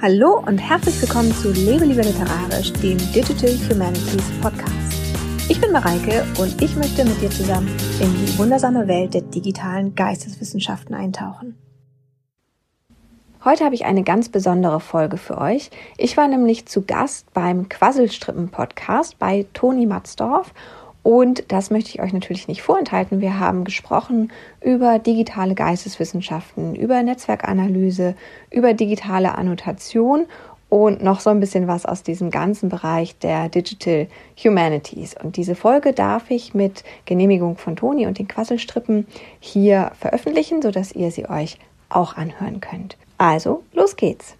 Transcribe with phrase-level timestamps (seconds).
[0.00, 4.94] Hallo und herzlich willkommen zu Lebe lieber literarisch, dem Digital Humanities Podcast.
[5.48, 7.66] Ich bin Mareike und ich möchte mit dir zusammen
[7.98, 11.58] in die wundersame Welt der digitalen Geisteswissenschaften eintauchen.
[13.44, 15.70] Heute habe ich eine ganz besondere Folge für euch.
[15.98, 20.54] Ich war nämlich zu Gast beim Quasselstrippen Podcast bei Toni Matzdorf
[21.02, 23.20] und das möchte ich euch natürlich nicht vorenthalten.
[23.20, 28.14] Wir haben gesprochen über digitale Geisteswissenschaften, über Netzwerkanalyse,
[28.50, 30.26] über digitale Annotation
[30.68, 34.06] und noch so ein bisschen was aus diesem ganzen Bereich der Digital
[34.42, 35.14] Humanities.
[35.20, 39.06] Und diese Folge darf ich mit Genehmigung von Toni und den Quasselstrippen
[39.40, 42.96] hier veröffentlichen, sodass ihr sie euch auch anhören könnt.
[43.18, 44.36] Also, los geht's.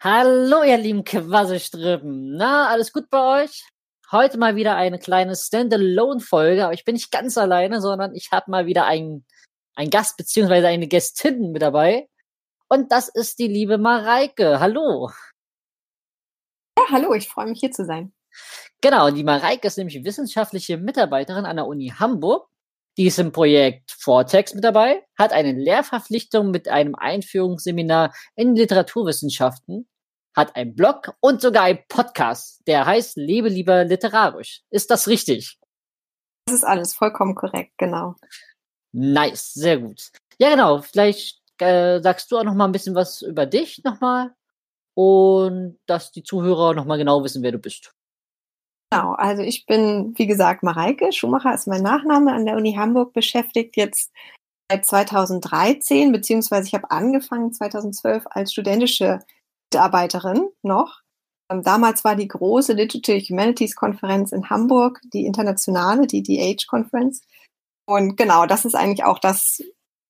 [0.00, 2.36] Hallo, ihr lieben Quasselstrippen.
[2.36, 3.64] Na, alles gut bei euch?
[4.12, 8.50] Heute mal wieder eine kleine Standalone-Folge, aber ich bin nicht ganz alleine, sondern ich habe
[8.50, 9.24] mal wieder einen,
[9.74, 12.08] einen Gast beziehungsweise eine Gästin mit dabei.
[12.68, 14.60] Und das ist die liebe Mareike.
[14.60, 15.10] Hallo.
[16.78, 18.12] Ja, hallo, ich freue mich hier zu sein.
[18.82, 22.48] Genau, die Mareike ist nämlich wissenschaftliche Mitarbeiterin an der Uni Hamburg.
[22.98, 29.88] Die ist im Projekt Vortex mit dabei, hat eine Lehrverpflichtung mit einem Einführungsseminar in Literaturwissenschaften
[30.36, 34.62] hat einen Blog und sogar einen Podcast, der heißt Lebe lieber literarisch.
[34.70, 35.58] Ist das richtig?
[36.46, 38.16] Das ist alles vollkommen korrekt, genau.
[38.92, 40.10] Nice, sehr gut.
[40.38, 40.82] Ja, genau.
[40.82, 44.34] Vielleicht äh, sagst du auch noch mal ein bisschen was über dich nochmal
[44.94, 47.94] und dass die Zuhörer noch mal genau wissen, wer du bist.
[48.90, 53.12] Genau, also ich bin, wie gesagt, Mareike Schumacher ist mein Nachname an der Uni Hamburg
[53.12, 54.12] beschäftigt, jetzt
[54.70, 59.20] seit 2013, beziehungsweise ich habe angefangen 2012 als studentische
[59.74, 61.00] Mitarbeiterin noch.
[61.50, 67.22] Ähm, damals war die große Digital Humanities Konferenz in Hamburg, die internationale, die DH Conference.
[67.86, 69.60] Und genau, das ist eigentlich auch das,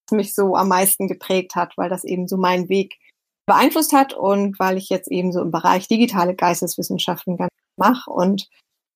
[0.06, 2.98] was mich so am meisten geprägt hat, weil das eben so meinen Weg
[3.46, 8.48] beeinflusst hat und weil ich jetzt eben so im Bereich digitale Geisteswissenschaften ganz mache und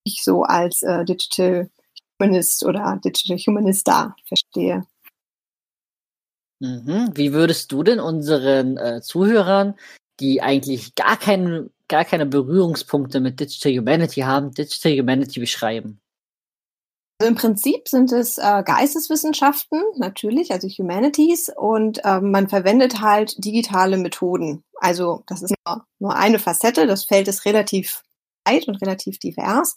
[0.04, 1.70] ich so als äh, Digital
[2.20, 4.86] Humanist oder Digital Humanista verstehe.
[6.60, 7.10] Mhm.
[7.14, 9.74] Wie würdest du denn unseren äh, Zuhörern
[10.20, 16.00] die eigentlich gar, kein, gar keine Berührungspunkte mit Digital Humanity haben, Digital Humanity beschreiben?
[17.20, 23.44] Also Im Prinzip sind es äh, Geisteswissenschaften, natürlich, also Humanities, und ähm, man verwendet halt
[23.44, 24.62] digitale Methoden.
[24.76, 28.04] Also das ist nur, nur eine Facette, das Feld ist relativ
[28.46, 29.76] weit und relativ divers.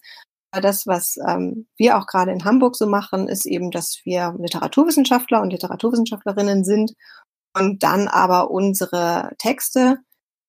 [0.52, 5.42] Das, was ähm, wir auch gerade in Hamburg so machen, ist eben, dass wir Literaturwissenschaftler
[5.42, 6.94] und Literaturwissenschaftlerinnen sind
[7.58, 9.98] und dann aber unsere Texte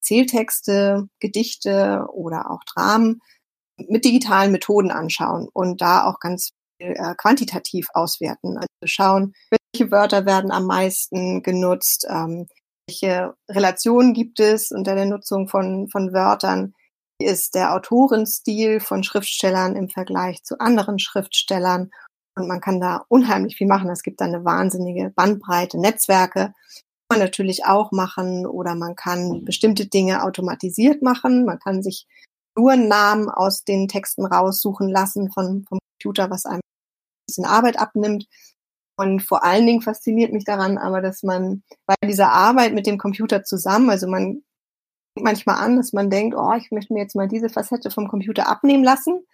[0.03, 3.21] Zähltexte, Gedichte oder auch Dramen
[3.77, 8.57] mit digitalen Methoden anschauen und da auch ganz viel äh, quantitativ auswerten.
[8.57, 12.47] Also schauen, welche Wörter werden am meisten genutzt, ähm,
[12.87, 16.75] welche Relationen gibt es unter der Nutzung von, von Wörtern,
[17.19, 21.91] wie ist der Autorenstil von Schriftstellern im Vergleich zu anderen Schriftstellern.
[22.34, 23.91] Und man kann da unheimlich viel machen.
[23.91, 26.55] Es gibt da eine wahnsinnige Bandbreite, Netzwerke,
[27.12, 31.45] man natürlich auch machen oder man kann bestimmte Dinge automatisiert machen.
[31.45, 32.06] Man kann sich
[32.56, 37.78] nur Namen aus den Texten raussuchen lassen von, vom Computer, was einem ein bisschen Arbeit
[37.78, 38.27] abnimmt.
[38.97, 42.99] Und vor allen Dingen fasziniert mich daran aber, dass man bei dieser Arbeit mit dem
[42.99, 44.43] Computer zusammen, also man
[45.15, 48.09] fängt manchmal an, dass man denkt, oh, ich möchte mir jetzt mal diese Facette vom
[48.09, 49.27] Computer abnehmen lassen.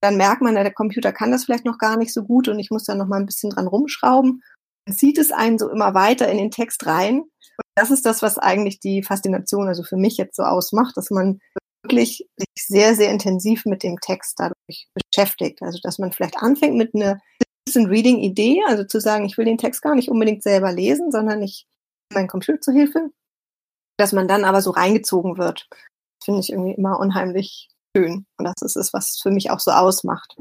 [0.00, 2.70] Dann merkt man, der Computer kann das vielleicht noch gar nicht so gut und ich
[2.70, 4.42] muss da noch mal ein bisschen dran rumschrauben
[4.88, 7.20] zieht es einen so immer weiter in den Text rein.
[7.20, 11.10] Und das ist das, was eigentlich die Faszination, also für mich jetzt so ausmacht, dass
[11.10, 11.40] man
[11.82, 15.62] wirklich sich sehr, sehr intensiv mit dem Text dadurch beschäftigt.
[15.62, 17.20] Also, dass man vielleicht anfängt mit einer
[17.64, 21.42] bisschen Reading-Idee, also zu sagen, ich will den Text gar nicht unbedingt selber lesen, sondern
[21.42, 21.66] ich
[22.12, 23.10] mein Computer zu Hilfe,
[23.98, 25.68] dass man dann aber so reingezogen wird.
[26.22, 28.26] Finde ich irgendwie immer unheimlich schön.
[28.38, 30.36] Und das ist es, was für mich auch so ausmacht.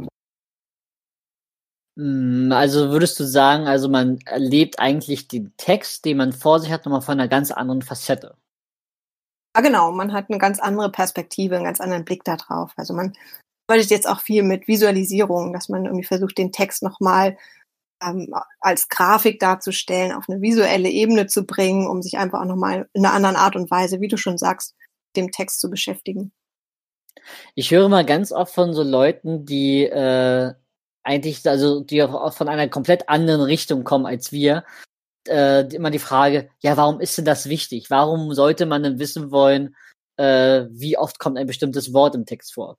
[1.99, 6.71] Hm, also würdest du sagen, also man erlebt eigentlich den Text, den man vor sich
[6.71, 8.37] hat, nochmal von einer ganz anderen Facette.
[9.53, 9.91] Ja, genau.
[9.91, 12.71] Man hat eine ganz andere Perspektive, einen ganz anderen Blick darauf.
[12.77, 13.17] Also man
[13.67, 17.37] arbeitet jetzt auch viel mit Visualisierung, dass man irgendwie versucht, den Text nochmal
[18.01, 22.87] ähm, als Grafik darzustellen, auf eine visuelle Ebene zu bringen, um sich einfach auch nochmal
[22.93, 24.73] in einer anderen Art und Weise, wie du schon sagst,
[25.17, 26.31] dem Text zu beschäftigen.
[27.55, 30.53] Ich höre mal ganz oft von so Leuten, die äh,
[31.03, 34.63] eigentlich, also die auch von einer komplett anderen Richtung kommen als wir,
[35.27, 37.89] äh, immer die Frage, ja, warum ist denn das wichtig?
[37.89, 39.75] Warum sollte man denn wissen wollen,
[40.17, 42.77] äh, wie oft kommt ein bestimmtes Wort im Text vor?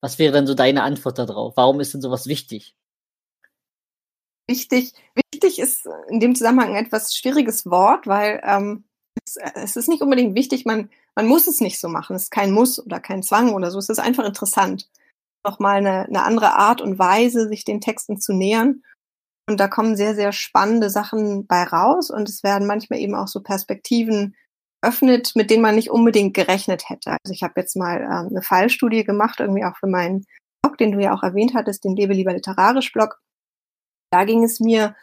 [0.00, 1.56] Was wäre denn so deine Antwort darauf?
[1.56, 2.74] Warum ist denn sowas wichtig?
[4.48, 8.84] Wichtig, wichtig ist in dem Zusammenhang ein etwas schwieriges Wort, weil ähm,
[9.24, 12.16] es, es ist nicht unbedingt wichtig, man, man muss es nicht so machen.
[12.16, 13.78] Es ist kein Muss oder kein Zwang oder so.
[13.78, 14.88] Es ist einfach interessant.
[15.44, 18.82] Nochmal eine, eine andere Art und Weise, sich den Texten zu nähern.
[19.48, 22.10] Und da kommen sehr, sehr spannende Sachen bei raus.
[22.10, 24.36] Und es werden manchmal eben auch so Perspektiven
[24.82, 27.10] öffnet, mit denen man nicht unbedingt gerechnet hätte.
[27.10, 30.24] Also ich habe jetzt mal ähm, eine Fallstudie gemacht, irgendwie auch für meinen
[30.62, 33.20] Blog, den du ja auch erwähnt hattest, den Lebe lieber literarisch Blog.
[34.12, 34.94] Da ging es mir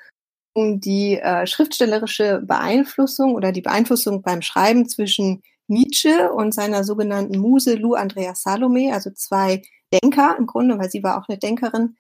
[0.56, 7.40] um die äh, schriftstellerische Beeinflussung oder die Beeinflussung beim Schreiben zwischen Nietzsche und seiner sogenannten
[7.40, 11.98] Muse Lou Andrea Salome, also zwei Denker im Grunde, weil sie war auch eine Denkerin,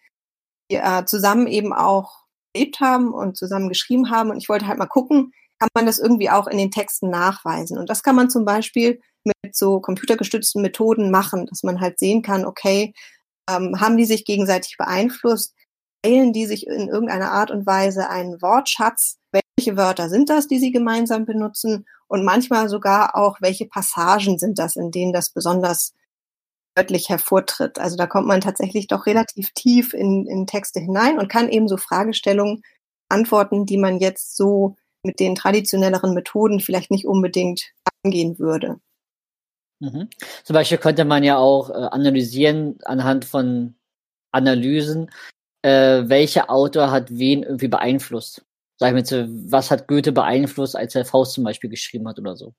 [0.71, 4.31] die äh, zusammen eben auch gelebt haben und zusammen geschrieben haben.
[4.31, 7.77] Und ich wollte halt mal gucken, kann man das irgendwie auch in den Texten nachweisen.
[7.77, 12.21] Und das kann man zum Beispiel mit so computergestützten Methoden machen, dass man halt sehen
[12.21, 12.93] kann, okay,
[13.49, 15.53] ähm, haben die sich gegenseitig beeinflusst?
[16.03, 19.17] Teilen die sich in irgendeiner Art und Weise einen Wortschatz?
[19.31, 21.85] Welche Wörter sind das, die sie gemeinsam benutzen?
[22.07, 25.93] Und manchmal sogar auch, welche Passagen sind das, in denen das besonders
[26.75, 27.79] deutlich hervortritt.
[27.79, 31.67] Also da kommt man tatsächlich doch relativ tief in, in Texte hinein und kann eben
[31.67, 32.61] so Fragestellungen
[33.09, 37.71] antworten, die man jetzt so mit den traditionelleren Methoden vielleicht nicht unbedingt
[38.03, 38.77] angehen würde.
[39.79, 40.09] Mhm.
[40.43, 43.75] Zum Beispiel könnte man ja auch äh, analysieren anhand von
[44.31, 45.11] Analysen,
[45.61, 48.45] äh, welcher Autor hat wen irgendwie beeinflusst.
[48.77, 52.35] Sag ich mal, was hat Goethe beeinflusst, als er Faust zum Beispiel geschrieben hat oder
[52.35, 52.53] so.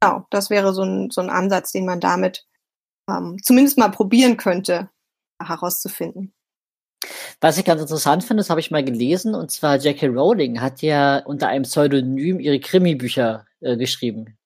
[0.00, 2.46] Genau, das wäre so ein, so ein Ansatz, den man damit
[3.10, 4.90] ähm, zumindest mal probieren könnte,
[5.42, 6.32] herauszufinden.
[7.40, 10.82] Was ich ganz interessant finde, das habe ich mal gelesen, und zwar Jackie Rowling hat
[10.82, 14.36] ja unter einem Pseudonym ihre Krimi-Bücher äh, geschrieben.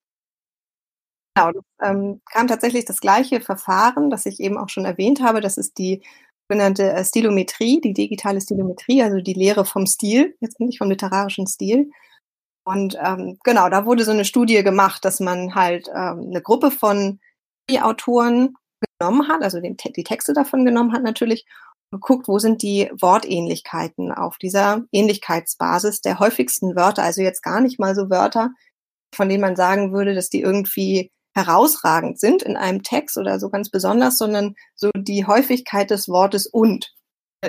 [1.34, 5.40] Genau, das ähm, kam tatsächlich das gleiche Verfahren, das ich eben auch schon erwähnt habe.
[5.40, 6.02] Das ist die
[6.48, 11.48] sogenannte äh, Stilometrie, die digitale Stilometrie, also die Lehre vom Stil, jetzt nicht vom literarischen
[11.48, 11.90] Stil.
[12.64, 16.70] Und ähm, genau, da wurde so eine Studie gemacht, dass man halt ähm, eine Gruppe
[16.70, 17.18] von
[17.80, 18.54] Autoren
[18.98, 21.46] genommen hat, also den, die Texte davon genommen hat natürlich
[21.90, 27.78] geguckt, wo sind die Wortähnlichkeiten auf dieser Ähnlichkeitsbasis der häufigsten Wörter, also jetzt gar nicht
[27.78, 28.50] mal so Wörter,
[29.14, 33.50] von denen man sagen würde, dass die irgendwie herausragend sind in einem Text oder so
[33.50, 36.92] ganz besonders, sondern so die Häufigkeit des Wortes und,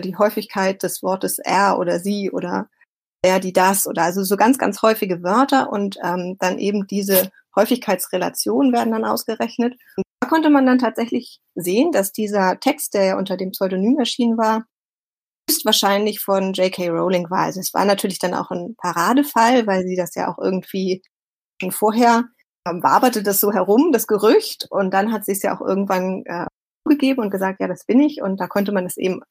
[0.03, 2.69] die Häufigkeit des Wortes er oder sie oder
[3.25, 7.31] er, die, das oder also so ganz, ganz häufige Wörter und ähm, dann eben diese
[7.55, 9.73] Häufigkeitsrelationen werden dann ausgerechnet.
[9.97, 13.97] Und da konnte man dann tatsächlich sehen, dass dieser Text, der ja unter dem Pseudonym
[13.99, 14.65] erschienen war,
[15.49, 16.89] höchstwahrscheinlich von J.K.
[16.89, 17.43] Rowling war.
[17.45, 21.01] Also es war natürlich dann auch ein Paradefall, weil sie das ja auch irgendwie
[21.61, 22.25] schon vorher
[22.67, 26.23] ähm, waberte das so herum, das Gerücht, und dann hat sie es ja auch irgendwann
[26.25, 26.47] äh,
[26.83, 29.21] zugegeben und gesagt, ja, das bin ich, und da konnte man es eben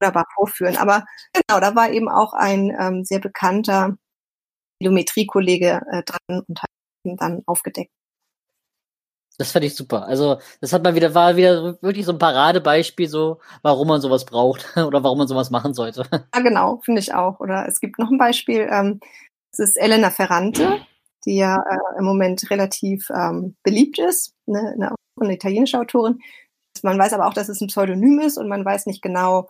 [0.00, 0.76] wunderbar vorführen.
[0.76, 3.96] Aber genau, da war eben auch ein ähm, sehr bekannter
[4.80, 6.70] Geometriekollege äh, dran und hat
[7.04, 7.90] ihn dann aufgedeckt.
[9.36, 10.06] Das fand ich super.
[10.06, 14.24] Also, das hat mal wieder, war wieder wirklich so ein Paradebeispiel, so, warum man sowas
[14.24, 16.04] braucht oder warum man sowas machen sollte.
[16.34, 17.40] Ja, genau, finde ich auch.
[17.40, 19.00] Oder es gibt noch ein Beispiel, ähm,
[19.50, 20.80] das ist Elena Ferrante,
[21.24, 26.20] die ja äh, im Moment relativ ähm, beliebt ist, ne, eine, eine italienische Autorin.
[26.82, 29.48] Man weiß aber auch, dass es ein Pseudonym ist und man weiß nicht genau,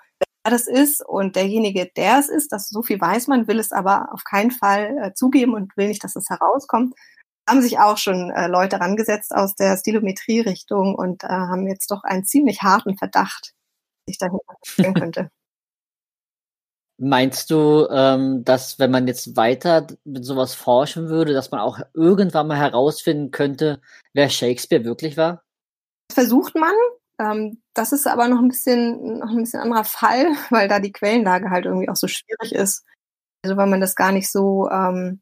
[0.51, 1.05] das ist.
[1.07, 4.51] Und derjenige, der es ist, das so viel weiß man, will es aber auf keinen
[4.51, 6.95] Fall äh, zugeben und will nicht, dass es herauskommt
[7.49, 12.03] haben sich auch schon äh, Leute rangesetzt aus der Stilometrie-Richtung und äh, haben jetzt doch
[12.05, 13.53] einen ziemlich harten Verdacht,
[14.09, 15.31] sich dahinter stellen könnte.
[16.97, 21.81] Meinst du, ähm, dass wenn man jetzt weiter mit sowas forschen würde, dass man auch
[21.93, 23.81] irgendwann mal herausfinden könnte,
[24.13, 25.43] wer Shakespeare wirklich war?
[26.09, 26.73] Das versucht man.
[27.21, 30.93] Ähm, das ist aber noch ein bisschen noch ein bisschen anderer Fall, weil da die
[30.93, 32.85] Quellenlage halt irgendwie auch so schwierig ist.
[33.45, 35.21] Also weil man das gar nicht so ähm,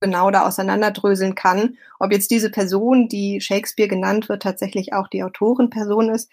[0.00, 5.22] genau da auseinanderdröseln kann, ob jetzt diese Person, die Shakespeare genannt wird, tatsächlich auch die
[5.22, 6.30] Autorenperson ist.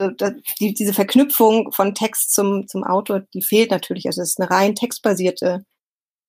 [0.00, 0.14] Also,
[0.60, 4.06] die, diese Verknüpfung von Text zum, zum Autor, die fehlt natürlich.
[4.06, 5.64] Also es ist eine rein textbasierte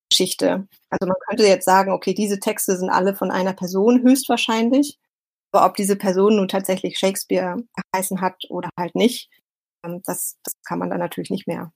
[0.10, 0.68] Geschichte.
[0.90, 4.98] Also man könnte jetzt sagen, okay, diese Texte sind alle von einer Person höchstwahrscheinlich.
[5.52, 7.58] Aber ob diese Person nun tatsächlich Shakespeare
[7.94, 9.30] geheißen hat oder halt nicht,
[9.86, 11.72] ähm, das, das kann man dann natürlich nicht mehr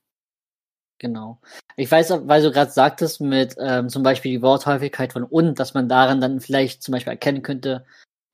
[0.98, 1.40] Genau.
[1.76, 5.74] Ich weiß, weil du gerade sagtest mit ähm, zum Beispiel die Worthäufigkeit von und, dass
[5.74, 7.84] man daran dann vielleicht zum Beispiel erkennen könnte,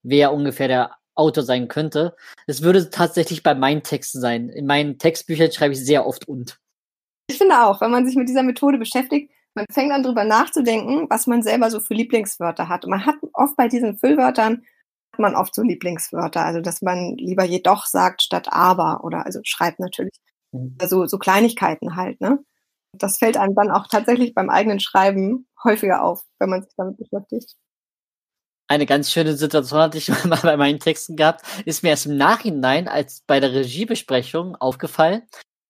[0.03, 2.15] wer ungefähr der Autor sein könnte.
[2.47, 4.49] Es würde tatsächlich bei meinen Texten sein.
[4.49, 6.59] In meinen Textbüchern schreibe ich sehr oft und.
[7.29, 11.07] Ich finde auch, wenn man sich mit dieser Methode beschäftigt, man fängt an drüber nachzudenken,
[11.11, 12.85] was man selber so für Lieblingswörter hat.
[12.85, 14.65] Und man hat oft bei diesen Füllwörtern
[15.19, 19.81] man oft so Lieblingswörter, also dass man lieber jedoch sagt statt aber oder also schreibt
[19.81, 20.15] natürlich.
[20.81, 22.39] Also so Kleinigkeiten halt, ne?
[22.93, 26.97] das fällt einem dann auch tatsächlich beim eigenen Schreiben häufiger auf, wenn man sich damit
[26.97, 27.55] beschäftigt.
[28.69, 32.17] Eine ganz schöne Situation hatte ich mal bei meinen Texten gehabt, ist mir erst im
[32.17, 35.23] Nachhinein als bei der Regiebesprechung aufgefallen.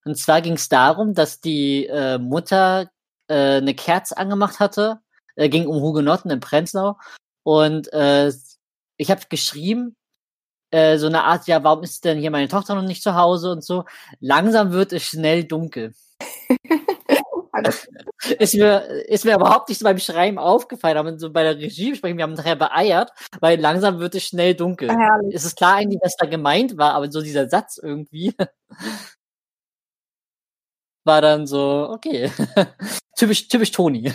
[0.03, 2.89] Und zwar ging es darum, dass die äh, Mutter
[3.27, 4.99] äh, eine Kerze angemacht hatte,
[5.35, 6.97] äh, ging um Hugenotten in Prenzlau.
[7.43, 8.31] Und äh,
[9.01, 9.95] ich habe geschrieben,
[10.71, 13.51] äh, so eine Art, ja, warum ist denn hier meine Tochter noch nicht zu Hause
[13.51, 13.85] und so.
[14.19, 15.93] Langsam wird es schnell dunkel.
[18.39, 21.95] ist mir, ist mir überhaupt nicht so beim Schreiben aufgefallen, aber so bei der Regie
[21.95, 24.89] sprechen, wir haben nachher beeiert, weil langsam wird es schnell dunkel.
[24.89, 25.35] Herrlich.
[25.35, 28.33] Es ist klar eigentlich, was da gemeint war, aber so dieser Satz irgendwie
[31.03, 32.31] war dann so, okay.
[33.17, 34.11] typisch, typisch Toni.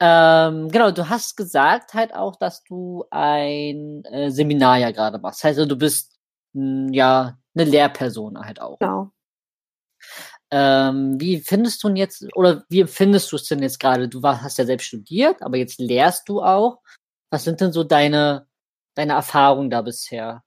[0.00, 5.42] Ähm, genau, du hast gesagt halt auch, dass du ein äh, Seminar ja gerade machst.
[5.42, 6.18] Heißt, du bist
[6.52, 8.78] mh, ja eine Lehrperson halt auch.
[8.78, 9.10] Genau.
[10.50, 14.08] Ähm, wie findest du jetzt, oder wie findest du es denn jetzt gerade?
[14.08, 16.80] Du war, hast ja selbst studiert, aber jetzt lehrst du auch.
[17.30, 18.46] Was sind denn so deine,
[18.94, 20.44] deine Erfahrungen da bisher?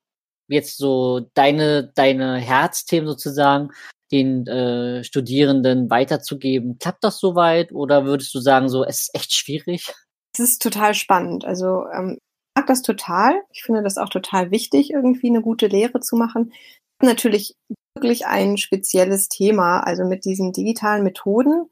[0.47, 3.71] Jetzt so deine, deine Herzthemen sozusagen
[4.11, 6.77] den äh, Studierenden weiterzugeben.
[6.79, 9.93] Klappt das soweit oder würdest du sagen, so, es ist echt schwierig?
[10.33, 11.45] Es ist total spannend.
[11.45, 13.41] Also ähm, ich mag das total.
[13.51, 16.53] Ich finde das auch total wichtig, irgendwie eine gute Lehre zu machen.
[17.01, 17.55] Natürlich
[17.95, 21.69] wirklich ein spezielles Thema, also mit diesen digitalen Methoden,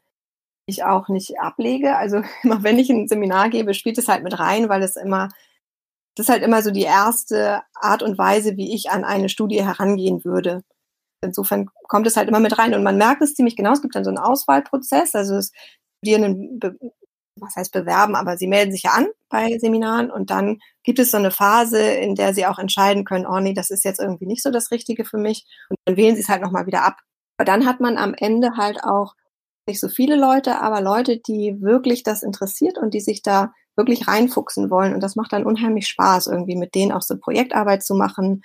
[0.68, 1.96] die ich auch nicht ablege.
[1.96, 5.30] Also immer wenn ich ein Seminar gebe, spielt es halt mit rein, weil es immer,
[6.16, 9.64] das ist halt immer so die erste Art und Weise, wie ich an eine Studie
[9.64, 10.64] herangehen würde.
[11.22, 13.74] Insofern kommt es halt immer mit rein und man merkt es ziemlich genau.
[13.74, 15.52] Es gibt dann so einen Auswahlprozess, also es
[16.00, 16.60] Studierenden
[17.42, 21.12] was heißt bewerben, aber sie melden sich ja an bei Seminaren und dann gibt es
[21.12, 24.26] so eine Phase, in der sie auch entscheiden können, oh nee, das ist jetzt irgendwie
[24.26, 26.98] nicht so das Richtige für mich und dann wählen sie es halt nochmal wieder ab.
[27.38, 29.14] Aber dann hat man am Ende halt auch
[29.68, 34.08] nicht so viele Leute, aber Leute, die wirklich das interessiert und die sich da wirklich
[34.08, 37.94] reinfuchsen wollen und das macht dann unheimlich Spaß, irgendwie mit denen auch so Projektarbeit zu
[37.94, 38.42] machen,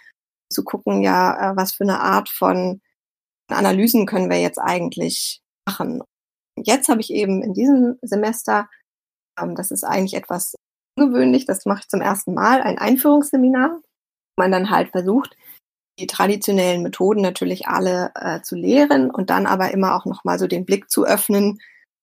[0.52, 2.80] zu gucken, ja, äh, was für eine Art von
[3.49, 6.02] Analysen können wir jetzt eigentlich machen.
[6.56, 8.68] Jetzt habe ich eben in diesem Semester
[9.40, 10.54] ähm, das ist eigentlich etwas
[10.99, 11.47] ungewöhnlich.
[11.47, 15.37] Das mache ich zum ersten Mal, ein Einführungsseminar, wo man dann halt versucht,
[15.99, 20.47] die traditionellen Methoden natürlich alle äh, zu lehren und dann aber immer auch nochmal so
[20.47, 21.61] den Blick zu öffnen,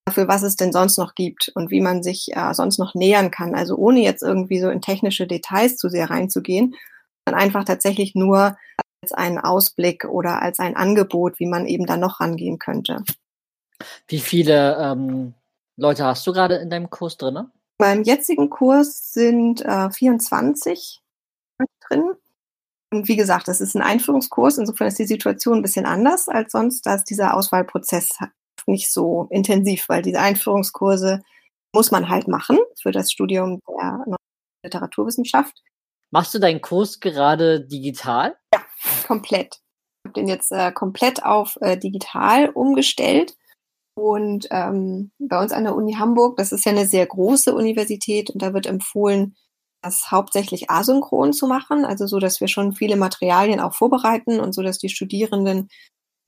[0.10, 3.32] für was es denn sonst noch gibt und wie man sich äh, sonst noch nähern
[3.32, 3.56] kann.
[3.56, 6.75] Also ohne jetzt irgendwie so in technische Details zu sehr reinzugehen,
[7.29, 8.57] sondern einfach tatsächlich nur
[9.01, 13.03] als einen Ausblick oder als ein Angebot, wie man eben da noch rangehen könnte.
[14.07, 15.33] Wie viele ähm,
[15.77, 17.48] Leute hast du gerade in deinem Kurs drin?
[17.77, 21.01] Beim jetzigen Kurs sind äh, 24
[21.88, 22.12] drin.
[22.91, 24.57] Und wie gesagt, das ist ein Einführungskurs.
[24.57, 26.86] Insofern ist die Situation ein bisschen anders als sonst.
[26.86, 28.17] Da ist dieser Auswahlprozess
[28.65, 31.21] nicht so intensiv, weil diese Einführungskurse
[31.74, 34.03] muss man halt machen für das Studium der
[34.63, 35.62] Literaturwissenschaft.
[36.12, 38.36] Machst du deinen Kurs gerade digital?
[38.54, 38.62] Ja,
[39.06, 39.56] komplett.
[40.04, 43.36] Ich habe den jetzt äh, komplett auf äh, digital umgestellt
[44.00, 48.30] und ähm, bei uns an der Uni Hamburg, das ist ja eine sehr große Universität
[48.30, 49.36] und da wird empfohlen,
[49.82, 54.54] das hauptsächlich asynchron zu machen, also so, dass wir schon viele Materialien auch vorbereiten und
[54.54, 55.70] so, dass die Studierenden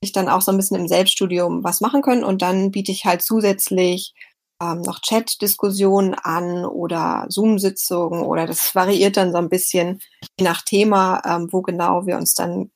[0.02, 2.24] sich dann auch so ein bisschen im Selbststudium was machen können.
[2.24, 4.12] Und dann biete ich halt zusätzlich
[4.62, 10.00] ähm, noch Chat-Diskussionen an oder Zoom-Sitzungen oder das variiert dann so ein bisschen
[10.38, 12.70] je nach Thema, ähm, wo genau wir uns dann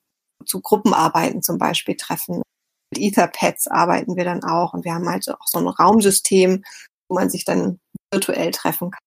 [0.44, 2.42] zu Gruppenarbeiten zum Beispiel treffen
[2.90, 6.62] mit Etherpads arbeiten wir dann auch und wir haben halt auch so ein Raumsystem,
[7.08, 7.80] wo man sich dann
[8.12, 9.00] virtuell treffen kann.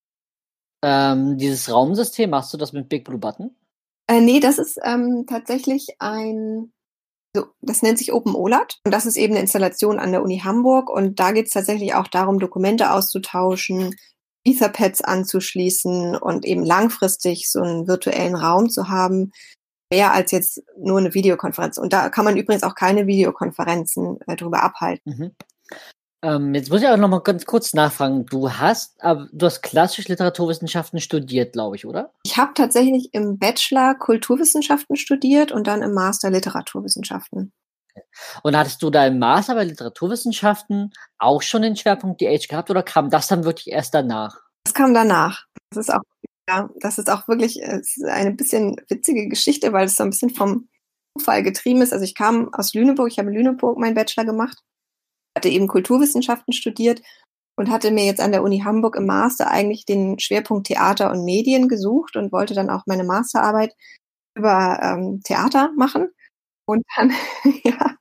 [0.83, 3.55] Ähm, dieses Raumsystem, machst du das mit Big Blue Button?
[4.07, 6.71] Äh, nee, das ist ähm, tatsächlich ein,
[7.61, 10.89] das nennt sich Open OLAT und das ist eben eine Installation an der Uni Hamburg
[10.89, 13.95] und da geht es tatsächlich auch darum, Dokumente auszutauschen,
[14.43, 19.31] Etherpads anzuschließen und eben langfristig so einen virtuellen Raum zu haben,
[19.91, 21.77] mehr als jetzt nur eine Videokonferenz.
[21.77, 25.17] Und da kann man übrigens auch keine Videokonferenzen äh, drüber abhalten.
[25.17, 25.35] Mhm.
[26.21, 28.25] Ähm, jetzt muss ich auch noch mal ganz kurz nachfragen.
[28.25, 32.11] Du hast, äh, du hast klassische Literaturwissenschaften studiert, glaube ich, oder?
[32.23, 37.53] Ich habe tatsächlich im Bachelor Kulturwissenschaften studiert und dann im Master Literaturwissenschaften.
[38.43, 42.83] Und hattest du da im Master bei Literaturwissenschaften auch schon den Schwerpunkt DH gehabt oder
[42.83, 44.41] kam das dann wirklich erst danach?
[44.65, 45.45] Das kam danach.
[45.71, 46.01] Das ist auch
[46.49, 50.31] ja, das ist auch wirklich ist eine bisschen witzige Geschichte, weil es so ein bisschen
[50.31, 50.67] vom
[51.15, 51.93] Zufall getrieben ist.
[51.93, 54.57] Also ich kam aus Lüneburg, ich habe in Lüneburg meinen Bachelor gemacht,
[55.39, 57.01] hatte eben Kulturwissenschaften studiert
[57.55, 61.23] und hatte mir jetzt an der Uni Hamburg im Master eigentlich den Schwerpunkt Theater und
[61.23, 63.73] Medien gesucht und wollte dann auch meine Masterarbeit
[64.35, 66.09] über ähm, Theater machen.
[66.65, 67.13] Und dann,
[67.63, 67.95] ja,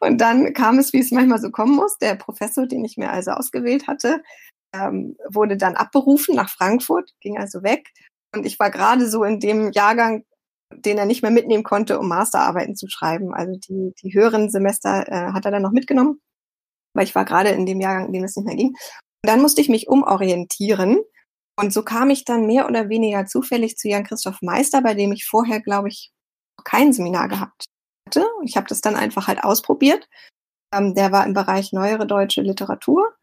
[0.00, 1.96] und dann kam es, wie es manchmal so kommen muss.
[1.96, 4.22] Der Professor, den ich mir also ausgewählt hatte,
[4.74, 7.88] ähm, wurde dann abberufen nach Frankfurt, ging also weg.
[8.34, 10.24] Und ich war gerade so in dem Jahrgang,
[10.70, 13.32] den er nicht mehr mitnehmen konnte, um Masterarbeiten zu schreiben.
[13.32, 16.20] Also die, die höheren Semester äh, hat er dann noch mitgenommen,
[16.94, 18.68] weil ich war gerade in dem Jahrgang, in dem es nicht mehr ging.
[18.68, 21.00] Und dann musste ich mich umorientieren.
[21.56, 25.24] Und so kam ich dann mehr oder weniger zufällig zu Jan-Christoph Meister, bei dem ich
[25.24, 26.12] vorher, glaube ich,
[26.64, 27.66] kein Seminar gehabt
[28.08, 28.26] hatte.
[28.44, 30.08] Ich habe das dann einfach halt ausprobiert.
[30.74, 33.14] Ähm, der war im Bereich neuere deutsche Literatur.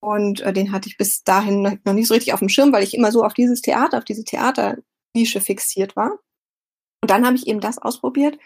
[0.00, 2.82] Und äh, den hatte ich bis dahin noch nicht so richtig auf dem Schirm, weil
[2.82, 6.12] ich immer so auf dieses Theater, auf diese Theaternische fixiert war.
[7.02, 8.38] Und dann habe ich eben das ausprobiert.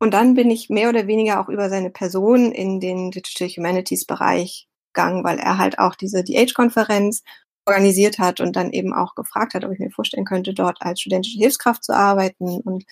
[0.00, 4.06] Und dann bin ich mehr oder weniger auch über seine Person in den Digital Humanities
[4.06, 7.22] Bereich gegangen, weil er halt auch diese DH-Konferenz
[7.66, 11.00] organisiert hat und dann eben auch gefragt hat, ob ich mir vorstellen könnte, dort als
[11.00, 12.60] studentische Hilfskraft zu arbeiten.
[12.60, 12.84] Und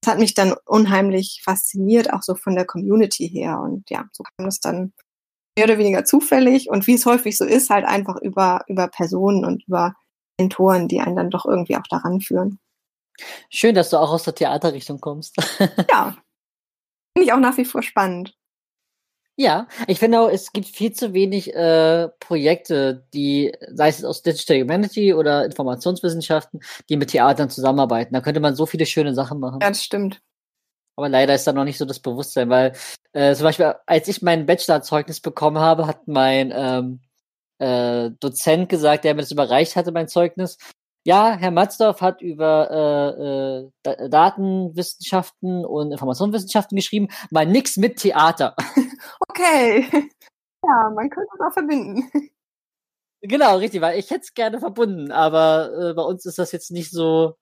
[0.00, 3.60] das hat mich dann unheimlich fasziniert, auch so von der Community her.
[3.60, 4.92] Und ja, so kam es dann
[5.58, 9.44] mehr oder weniger zufällig und wie es häufig so ist, halt einfach über, über Personen
[9.44, 9.94] und über
[10.38, 12.58] Mentoren, die einen dann doch irgendwie auch daran führen.
[13.48, 15.36] Schön, dass du auch aus der Theaterrichtung kommst.
[15.90, 16.16] ja.
[17.16, 18.34] Finde ich auch nach wie vor spannend.
[19.36, 24.22] Ja, ich finde auch, es gibt viel zu wenig äh, Projekte, die, sei es aus
[24.22, 28.14] Digital Humanity oder Informationswissenschaften, die mit Theatern zusammenarbeiten.
[28.14, 29.58] Da könnte man so viele schöne Sachen machen.
[29.60, 30.20] Ja, das stimmt.
[30.96, 32.74] Aber leider ist da noch nicht so das Bewusstsein, weil
[33.12, 37.00] äh, zum Beispiel, als ich mein Bachelorzeugnis bekommen habe, hat mein ähm,
[37.58, 40.58] äh, Dozent gesagt, der mir das überreicht hatte, mein Zeugnis,
[41.04, 48.56] ja, Herr Matzdorf hat über äh, äh, Datenwissenschaften und Informationswissenschaften geschrieben, mal nix mit Theater.
[49.28, 49.86] Okay.
[50.64, 52.08] Ja, man könnte es auch verbinden.
[53.20, 56.70] Genau, richtig, weil ich hätte es gerne verbunden, aber äh, bei uns ist das jetzt
[56.70, 57.34] nicht so,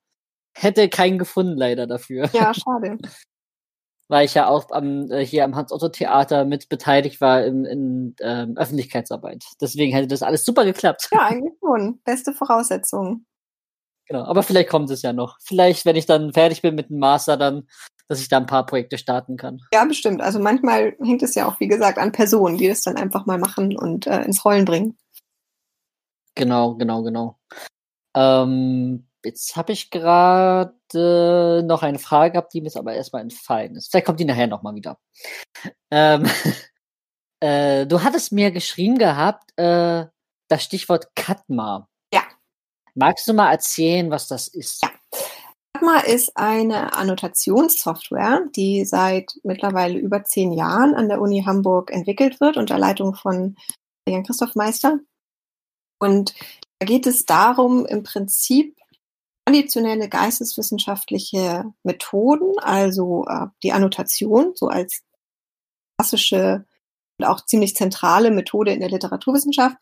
[0.56, 2.28] hätte keinen gefunden leider dafür.
[2.32, 2.98] Ja, schade.
[4.08, 8.56] weil ich ja auch am, äh, hier am Hans-Otto-Theater mit beteiligt war in, in ähm,
[8.56, 9.44] Öffentlichkeitsarbeit.
[9.60, 11.08] Deswegen hätte das alles super geklappt.
[11.12, 12.00] Ja, eigentlich schon.
[12.04, 13.26] Beste Voraussetzungen.
[14.12, 15.38] Genau, aber vielleicht kommt es ja noch.
[15.42, 17.66] Vielleicht, wenn ich dann fertig bin mit dem Master, dann,
[18.08, 19.62] dass ich da ein paar Projekte starten kann.
[19.72, 20.20] Ja, bestimmt.
[20.20, 23.38] Also manchmal hängt es ja auch, wie gesagt, an Personen, die das dann einfach mal
[23.38, 24.98] machen und äh, ins Rollen bringen.
[26.34, 27.38] Genau, genau, genau.
[28.14, 30.74] Ähm, jetzt habe ich gerade
[31.64, 33.90] noch eine Frage gehabt, die mir jetzt aber erstmal entfallen ist.
[33.90, 34.98] Vielleicht kommt die nachher nochmal wieder.
[35.90, 36.26] Ähm,
[37.40, 40.04] äh, du hattest mir geschrieben gehabt, äh,
[40.48, 41.88] das Stichwort Katma.
[42.94, 44.82] Magst du mal erzählen, was das ist?
[44.82, 44.90] Ja.
[45.82, 52.40] Katma ist eine Annotationssoftware, die seit mittlerweile über zehn Jahren an der Uni Hamburg entwickelt
[52.40, 53.56] wird unter Leitung von
[54.06, 55.00] Jan Christoph Meister.
[55.98, 56.34] Und
[56.78, 58.76] da geht es darum, im Prinzip
[59.44, 65.02] traditionelle geisteswissenschaftliche Methoden, also äh, die Annotation, so als
[65.98, 66.64] klassische
[67.18, 69.76] und auch ziemlich zentrale Methode in der Literaturwissenschaft,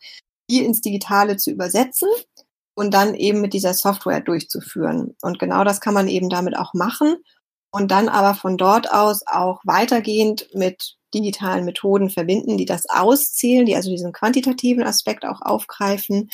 [0.49, 2.09] die ins Digitale zu übersetzen
[2.75, 5.15] und dann eben mit dieser Software durchzuführen.
[5.21, 7.17] Und genau das kann man eben damit auch machen
[7.71, 13.65] und dann aber von dort aus auch weitergehend mit digitalen Methoden verbinden, die das auszählen,
[13.65, 16.29] die also diesen quantitativen Aspekt auch aufgreifen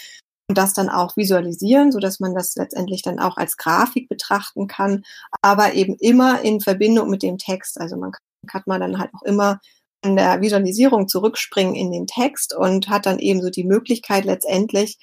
[0.49, 4.67] und das dann auch visualisieren, so dass man das letztendlich dann auch als Grafik betrachten
[4.67, 5.03] kann,
[5.41, 7.79] aber eben immer in Verbindung mit dem Text.
[7.79, 8.11] Also man
[8.47, 9.59] kann man dann halt auch immer
[10.03, 14.97] in der Visualisierung zurückspringen in den Text und hat dann eben so die Möglichkeit letztendlich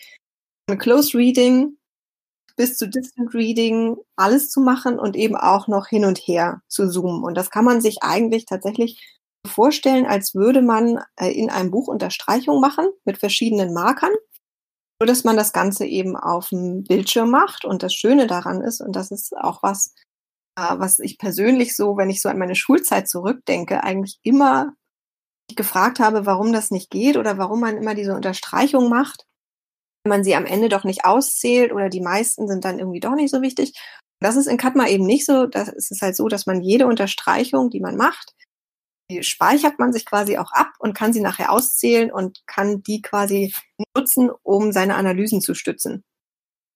[0.79, 1.77] Close Reading
[2.57, 6.89] bis zu Distant Reading alles zu machen und eben auch noch hin und her zu
[6.89, 7.25] zoomen.
[7.25, 11.89] Und das kann man sich eigentlich tatsächlich vorstellen, als würde man äh, in einem Buch
[11.89, 14.13] Unterstreichung machen mit verschiedenen Markern
[15.01, 17.65] nur, dass man das Ganze eben auf dem Bildschirm macht.
[17.65, 19.95] Und das Schöne daran ist, und das ist auch was,
[20.57, 24.73] äh, was ich persönlich so, wenn ich so an meine Schulzeit zurückdenke, eigentlich immer
[25.55, 29.27] gefragt habe, warum das nicht geht oder warum man immer diese Unterstreichung macht,
[30.07, 33.31] man sie am Ende doch nicht auszählt oder die meisten sind dann irgendwie doch nicht
[33.31, 33.73] so wichtig.
[34.21, 35.47] Das ist in Katma eben nicht so.
[35.47, 38.35] Das ist halt so, dass man jede Unterstreichung, die man macht,
[39.11, 43.03] die speichert man sich quasi auch ab und kann sie nachher auszählen und kann die
[43.03, 43.55] quasi
[43.97, 46.05] nutzen, um seine Analysen zu stützen.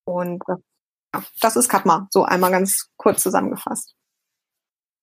[0.05, 3.95] Und ja, das ist Katma, so einmal ganz kurz zusammengefasst.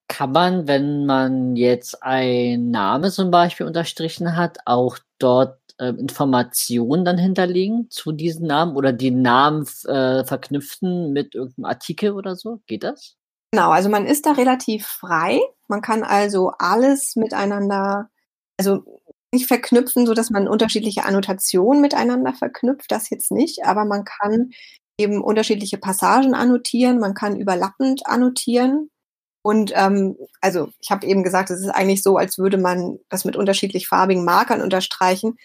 [0.08, 7.06] Kann man, wenn man jetzt ein Name zum Beispiel unterstrichen hat, auch dort äh, Informationen
[7.06, 12.62] dann hinterlegen zu diesen Namen oder die Namen äh, verknüpfen mit irgendeinem Artikel oder so?
[12.68, 13.16] Geht das?
[13.52, 15.40] Genau, also man ist da relativ frei.
[15.68, 18.10] Man kann also alles miteinander,
[18.58, 18.84] also
[19.32, 24.52] nicht verknüpfen, so dass man unterschiedliche Annotationen miteinander verknüpft, das jetzt nicht, aber man kann
[24.98, 28.90] eben unterschiedliche Passagen annotieren, man kann überlappend annotieren.
[29.46, 33.26] Und ähm, also ich habe eben gesagt, es ist eigentlich so, als würde man das
[33.26, 35.38] mit unterschiedlich farbigen Markern unterstreichen,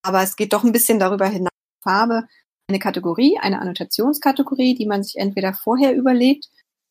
[0.00, 1.50] aber es geht doch ein bisschen darüber hinaus,
[1.82, 2.28] Farbe
[2.68, 6.46] eine Kategorie, eine Annotationskategorie, die man sich entweder vorher überlegt,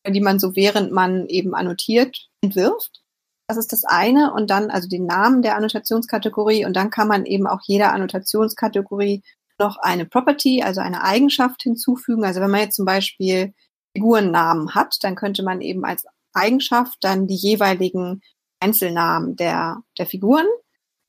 [0.06, 3.00] die man so während man eben annotiert entwirft.
[3.48, 7.24] Das ist das eine und dann also den Namen der Annotationskategorie und dann kann man
[7.24, 9.22] eben auch jeder Annotationskategorie
[9.58, 12.26] noch eine Property, also eine Eigenschaft hinzufügen.
[12.26, 13.54] Also wenn man jetzt zum Beispiel
[13.96, 18.22] Figurennamen hat, dann könnte man eben als Eigenschaft dann die jeweiligen
[18.60, 20.46] Einzelnamen der, der Figuren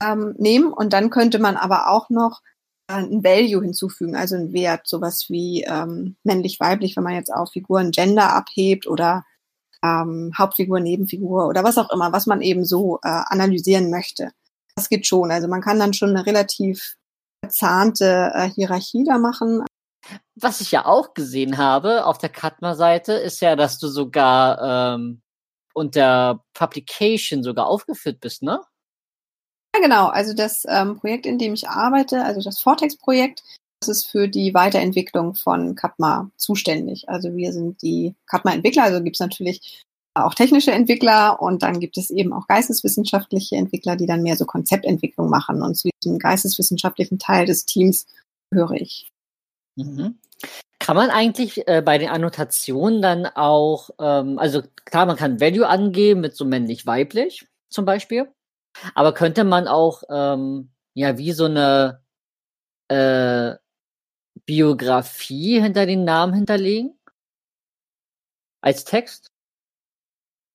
[0.02, 2.42] ähm, nehmen und dann könnte man aber auch noch
[2.88, 7.92] ein Value hinzufügen, also ein Wert, sowas wie ähm, männlich-weiblich, wenn man jetzt auf Figuren
[7.92, 9.26] Gender abhebt oder
[9.84, 14.32] ähm, Hauptfigur, Nebenfigur oder was auch immer, was man eben so äh, analysieren möchte.
[14.76, 15.32] Das geht schon.
[15.32, 16.96] Also man kann dann schon eine relativ
[17.44, 19.64] verzahnte äh, Hierarchie da machen.
[20.36, 25.22] Was ich ja auch gesehen habe auf der Katma-Seite, ist ja, dass du sogar ähm,
[25.74, 28.62] unter Publication sogar aufgeführt bist, ne?
[29.76, 30.08] Ja, genau.
[30.08, 33.44] Also das ähm, Projekt, in dem ich arbeite, also das Vortex-Projekt,
[33.82, 37.08] das ist für die Weiterentwicklung von Katma zuständig.
[37.08, 39.84] Also wir sind die Katma-Entwickler, also gibt es natürlich
[40.16, 44.46] auch technische Entwickler und dann gibt es eben auch geisteswissenschaftliche Entwickler, die dann mehr so
[44.46, 45.62] Konzeptentwicklung machen.
[45.62, 48.06] Und zu diesem geisteswissenschaftlichen Teil des Teams
[48.52, 49.10] gehöre ich.
[49.80, 50.20] Mhm.
[50.80, 55.68] Kann man eigentlich äh, bei den Annotationen dann auch, ähm, also klar, man kann Value
[55.68, 58.32] angeben mit so männlich-weiblich zum Beispiel,
[58.96, 62.02] aber könnte man auch ähm, ja wie so eine
[62.88, 63.56] äh,
[64.46, 66.98] Biografie hinter den Namen hinterlegen?
[68.62, 69.32] Als Text?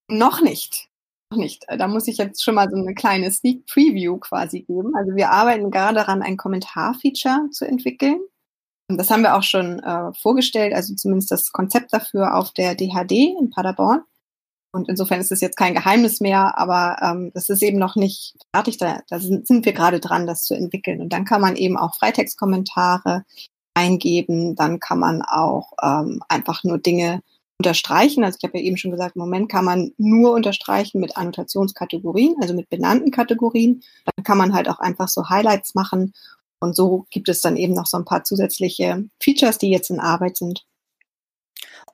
[0.09, 0.89] Noch nicht.
[1.31, 1.65] Noch nicht.
[1.69, 4.95] Da muss ich jetzt schon mal so eine kleine Sneak Preview quasi geben.
[4.97, 8.21] Also wir arbeiten gerade daran, ein Kommentarfeature zu entwickeln.
[8.89, 13.13] Das haben wir auch schon äh, vorgestellt, also zumindest das Konzept dafür auf der DHD
[13.41, 14.03] in Paderborn.
[14.73, 18.35] Und insofern ist es jetzt kein Geheimnis mehr, aber ähm, das ist eben noch nicht
[18.53, 18.77] fertig.
[18.77, 21.01] Da, da sind, sind wir gerade dran, das zu entwickeln.
[21.01, 23.25] Und dann kann man eben auch Freitextkommentare
[23.75, 24.57] eingeben.
[24.57, 27.21] Dann kann man auch ähm, einfach nur Dinge
[27.59, 28.25] unterstreichen.
[28.25, 32.35] Also ich habe ja eben schon gesagt, im Moment kann man nur unterstreichen mit Annotationskategorien,
[32.41, 33.81] also mit benannten Kategorien.
[34.17, 36.13] Dann kann man halt auch einfach so Highlights machen.
[36.65, 40.01] Und so gibt es dann eben noch so ein paar zusätzliche Features, die jetzt in
[40.01, 40.67] Arbeit sind.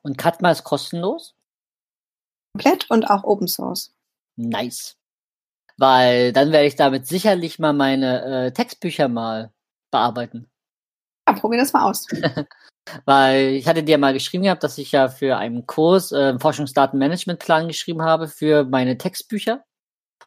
[0.01, 1.35] Und Katma ist kostenlos?
[2.53, 3.93] komplett und auch Open Source.
[4.35, 4.97] Nice.
[5.77, 9.51] Weil dann werde ich damit sicherlich mal meine äh, Textbücher mal
[9.91, 10.49] bearbeiten.
[11.27, 12.07] Ja, probier das mal aus.
[13.05, 17.67] Weil ich hatte dir mal geschrieben gehabt, dass ich ja für einen Kurs äh, Forschungsdatenmanagementplan
[17.67, 19.63] geschrieben habe für meine Textbücher,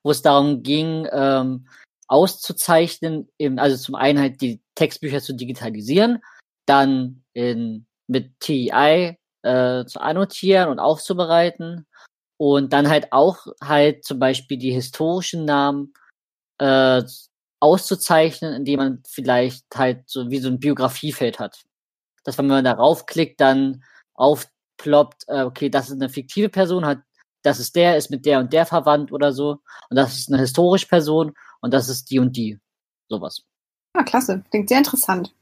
[0.02, 1.68] wo es darum ging, ähm,
[2.14, 6.22] auszuzeichnen, eben, also zum einen halt die Textbücher zu digitalisieren,
[6.64, 11.86] dann in, mit TEI äh, zu annotieren und aufzubereiten
[12.36, 15.92] und dann halt auch halt zum Beispiel die historischen Namen
[16.58, 17.02] äh,
[17.58, 21.64] auszuzeichnen, indem man vielleicht halt so wie so ein Biografiefeld hat.
[22.22, 23.82] Dass wenn man darauf klickt, dann
[24.14, 26.98] aufploppt, äh, okay, das ist eine fiktive Person, hat,
[27.44, 29.60] das ist der, ist mit der und der verwandt oder so.
[29.90, 32.58] Und das ist eine historische Person und das ist die und die.
[33.08, 33.42] Sowas.
[33.92, 34.42] Ah, klasse.
[34.50, 35.34] Klingt sehr interessant.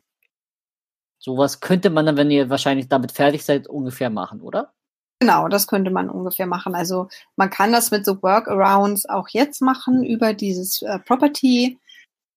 [1.19, 4.73] Sowas könnte man dann, wenn ihr wahrscheinlich damit fertig seid, ungefähr machen, oder?
[5.21, 6.75] Genau, das könnte man ungefähr machen.
[6.75, 11.79] Also man kann das mit so Workarounds auch jetzt machen über dieses äh, Property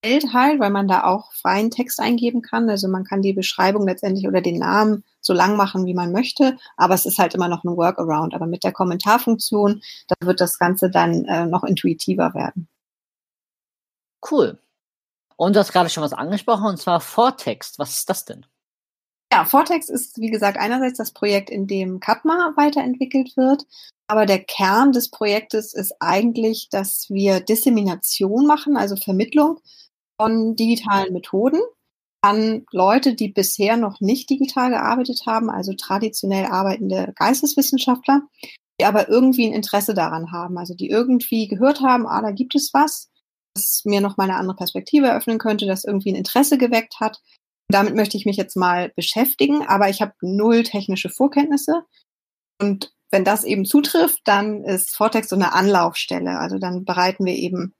[0.05, 2.69] Feld halt, weil man da auch freien Text eingeben kann.
[2.69, 6.57] Also man kann die Beschreibung letztendlich oder den Namen so lang machen, wie man möchte,
[6.77, 8.35] aber es ist halt immer noch ein Workaround.
[8.35, 12.67] Aber mit der Kommentarfunktion, da wird das Ganze dann äh, noch intuitiver werden.
[14.29, 14.59] Cool.
[15.37, 17.79] Und du hast gerade schon was angesprochen, und zwar Vortext.
[17.79, 18.45] Was ist das denn?
[19.31, 23.65] Ja, Vortex ist, wie gesagt, einerseits das Projekt, in dem Katma weiterentwickelt wird.
[24.07, 29.59] Aber der Kern des Projektes ist eigentlich, dass wir Dissemination machen, also Vermittlung
[30.19, 31.59] von digitalen Methoden
[32.21, 38.21] an Leute, die bisher noch nicht digital gearbeitet haben, also traditionell arbeitende Geisteswissenschaftler,
[38.79, 42.55] die aber irgendwie ein Interesse daran haben, also die irgendwie gehört haben, ah, da gibt
[42.55, 43.11] es was,
[43.53, 47.21] das mir noch mal eine andere Perspektive eröffnen könnte, das irgendwie ein Interesse geweckt hat
[47.67, 51.83] damit möchte ich mich jetzt mal beschäftigen, aber ich habe null technische Vorkenntnisse.
[52.61, 56.37] Und wenn das eben zutrifft, dann ist Vortex so eine Anlaufstelle.
[56.37, 57.73] Also dann bereiten wir eben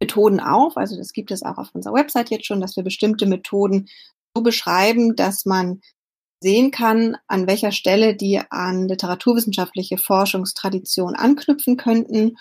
[0.00, 0.76] Methoden auf.
[0.76, 3.88] Also das gibt es auch auf unserer Website jetzt schon, dass wir bestimmte Methoden
[4.34, 5.80] so beschreiben, dass man
[6.42, 12.38] sehen kann, an welcher Stelle die an literaturwissenschaftliche Forschungstradition anknüpfen könnten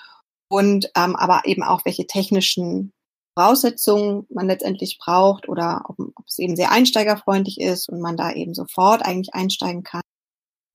[0.49, 2.93] und ähm, aber eben auch welche technischen
[3.37, 8.31] Voraussetzungen man letztendlich braucht oder ob, ob, es eben sehr einsteigerfreundlich ist und man da
[8.31, 10.01] eben sofort eigentlich einsteigen kann,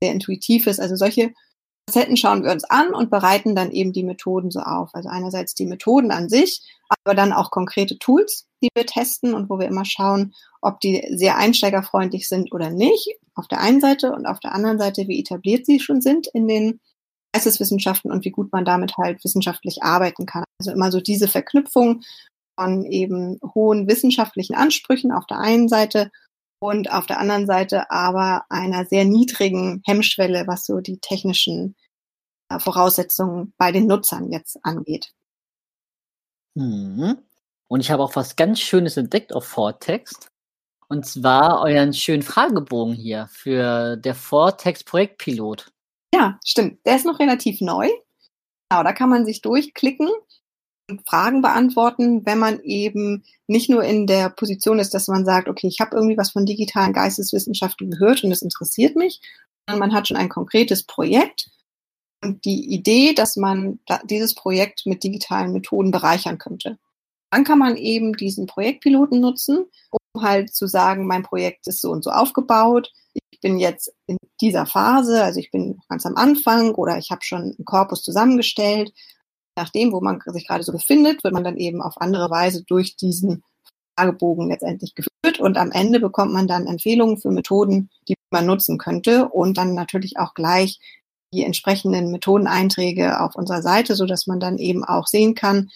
[0.03, 0.81] sehr intuitiv ist.
[0.81, 1.33] Also solche
[1.87, 4.91] Facetten schauen wir uns an und bereiten dann eben die Methoden so auf.
[4.95, 9.51] Also einerseits die Methoden an sich, aber dann auch konkrete Tools, die wir testen und
[9.51, 13.17] wo wir immer schauen, ob die sehr einsteigerfreundlich sind oder nicht.
[13.35, 16.49] Auf der einen Seite und auf der anderen Seite, wie etabliert sie schon sind in
[16.49, 16.81] den
[17.33, 20.45] Geisteswissenschaften und wie gut man damit halt wissenschaftlich arbeiten kann.
[20.61, 22.03] Also immer so diese Verknüpfung
[22.59, 26.11] von eben hohen wissenschaftlichen Ansprüchen auf der einen Seite
[26.65, 31.77] und auf der anderen Seite aber einer sehr niedrigen Hemmschwelle, was so die technischen
[32.49, 35.13] äh, Voraussetzungen bei den Nutzern jetzt angeht.
[36.55, 37.19] Mhm.
[37.69, 40.29] Und ich habe auch was ganz Schönes entdeckt auf Vortext.
[40.89, 45.71] Und zwar euren schönen Fragebogen hier für der Vortext Projektpilot.
[46.15, 46.79] Ja, stimmt.
[46.87, 47.91] Der ist noch relativ neu.
[48.71, 50.09] Genau, da kann man sich durchklicken
[51.07, 55.67] Fragen beantworten, wenn man eben nicht nur in der Position ist, dass man sagt, okay,
[55.67, 59.21] ich habe irgendwie was von digitalen Geisteswissenschaften gehört und es interessiert mich,
[59.67, 61.51] sondern man hat schon ein konkretes Projekt
[62.23, 66.79] und die Idee, dass man dieses Projekt mit digitalen Methoden bereichern könnte.
[67.31, 71.91] Dann kann man eben diesen Projektpiloten nutzen, um halt zu sagen, mein Projekt ist so
[71.91, 72.93] und so aufgebaut.
[73.31, 77.23] Ich bin jetzt in dieser Phase, also ich bin ganz am Anfang oder ich habe
[77.23, 78.93] schon einen Korpus zusammengestellt
[79.57, 82.97] nachdem, wo man sich gerade so befindet, wird man dann eben auf andere Weise durch
[82.97, 83.43] diesen
[83.97, 88.79] Fragebogen letztendlich geführt und am Ende bekommt man dann Empfehlungen für Methoden, die man nutzen
[88.79, 90.81] könnte und dann natürlich auch gleich
[91.33, 95.71] die entsprechenden Methodeneinträge auf unserer Seite, so dass man dann eben auch sehen kann,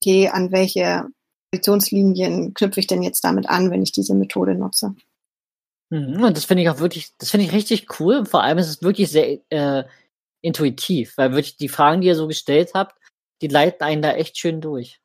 [0.00, 1.06] okay, an welche
[1.50, 4.94] Positionslinien knüpfe ich denn jetzt damit an, wenn ich diese Methode nutze.
[5.90, 8.26] Mhm, und das finde ich auch wirklich, das finde ich richtig cool.
[8.26, 9.84] Vor allem ist es wirklich sehr äh,
[10.42, 12.96] intuitiv, weil wirklich die Fragen, die ihr so gestellt habt,
[13.42, 15.00] die leiten einen da echt schön durch.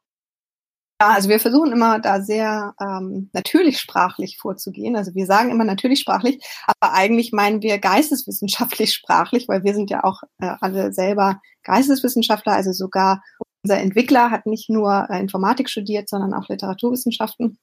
[1.01, 4.95] Ja, also wir versuchen immer da sehr ähm, natürlich sprachlich vorzugehen.
[4.95, 9.89] Also wir sagen immer natürlich sprachlich, aber eigentlich meinen wir geisteswissenschaftlich sprachlich, weil wir sind
[9.89, 12.53] ja auch äh, alle selber Geisteswissenschaftler.
[12.53, 13.23] Also sogar
[13.63, 17.57] unser Entwickler hat nicht nur äh, Informatik studiert, sondern auch Literaturwissenschaften.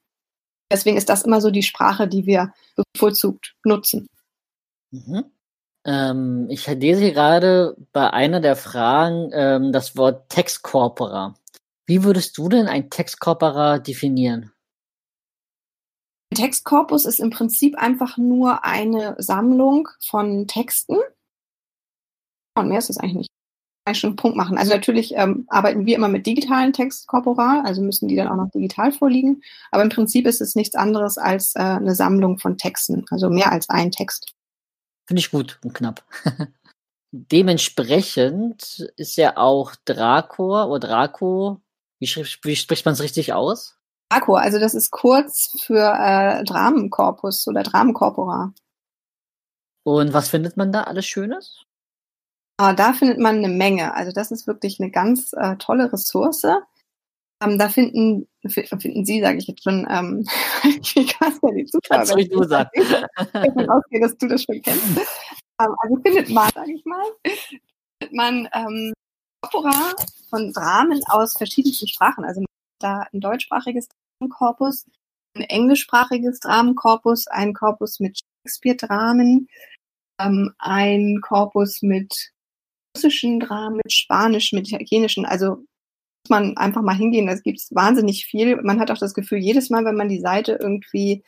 [0.69, 2.53] Deswegen ist das immer so die Sprache, die wir
[2.93, 4.07] bevorzugt nutzen.
[4.91, 5.31] Mhm.
[5.89, 11.33] Ähm, ich lese gerade bei einer der Fragen ähm, das Wort Textkorpora.
[11.87, 14.51] Wie würdest du denn ein Textkorpora definieren?
[16.31, 20.97] Ein Textkorpus ist im Prinzip einfach nur eine Sammlung von Texten.
[22.55, 23.29] Und mehr ist es eigentlich nicht.
[23.89, 24.59] Ich schon einen Punkt machen.
[24.59, 28.51] Also natürlich ähm, arbeiten wir immer mit digitalen Textkorpora, also müssen die dann auch noch
[28.51, 29.41] digital vorliegen.
[29.71, 33.51] Aber im Prinzip ist es nichts anderes als äh, eine Sammlung von Texten, also mehr
[33.51, 34.35] als ein Text.
[35.09, 36.03] Finde ich gut und knapp.
[37.11, 41.61] Dementsprechend ist ja auch Drakor oder Draco,
[41.99, 42.05] wie,
[42.43, 43.79] wie spricht man es richtig aus?
[44.11, 48.53] Draco, also das ist kurz für äh, Dramenkorpus oder Dramenkorpora.
[49.81, 51.65] Und was findet man da alles Schönes?
[52.57, 53.95] Ah, da findet man eine Menge.
[53.95, 56.43] Also das ist wirklich eine ganz äh, tolle Ressource.
[57.41, 60.25] Ähm, da finden, finden Sie, sage ich jetzt schon, ähm,
[60.63, 62.69] ich kann ja die Zuschauer, Kannst du sagen.
[63.33, 64.85] davon ausgehen, dass du das schon kennst.
[65.61, 67.03] Ähm, also findet man, sage ich mal,
[68.01, 68.93] findet man ähm,
[69.43, 69.93] Opera
[70.29, 72.23] von Dramen aus verschiedensten Sprachen.
[72.23, 72.43] Also
[72.79, 74.85] da ein deutschsprachiges Dramenkorpus,
[75.35, 79.47] ein englischsprachiges Dramenkorpus, ein Korpus mit Shakespeare-Dramen,
[80.19, 82.31] ähm, ein Korpus mit
[82.95, 85.63] russischen Dramen, mit Spanisch, mit italienischen, also
[86.29, 87.27] man einfach mal hingehen.
[87.27, 88.61] Es gibt wahnsinnig viel.
[88.61, 91.23] Man hat auch das Gefühl, jedes Mal, wenn man die Seite irgendwie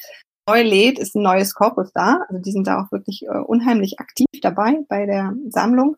[0.47, 2.25] neu lädt, ist ein neues Korpus da.
[2.27, 5.97] Also die sind da auch wirklich äh, unheimlich aktiv dabei bei der Sammlung.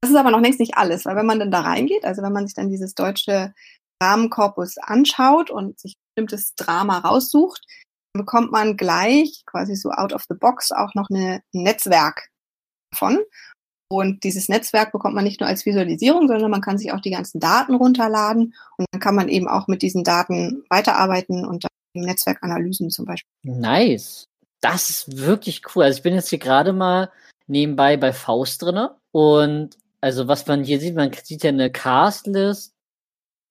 [0.00, 2.32] Das ist aber noch längst nicht alles, weil wenn man dann da reingeht, also wenn
[2.32, 3.54] man sich dann dieses deutsche
[4.02, 7.64] Rahmenkorpus anschaut und sich ein bestimmtes Drama raussucht,
[8.12, 12.28] dann bekommt man gleich quasi so out of the box auch noch eine, ein Netzwerk
[12.92, 13.18] davon.
[13.88, 17.10] Und dieses Netzwerk bekommt man nicht nur als Visualisierung, sondern man kann sich auch die
[17.10, 22.90] ganzen Daten runterladen und dann kann man eben auch mit diesen Daten weiterarbeiten und Netzwerkanalysen
[22.90, 23.30] zum Beispiel.
[23.44, 24.26] Nice.
[24.60, 25.84] Das ist wirklich cool.
[25.84, 27.10] Also ich bin jetzt hier gerade mal
[27.46, 32.72] nebenbei bei Faust drinne und also was man hier sieht, man sieht ja eine Castlist,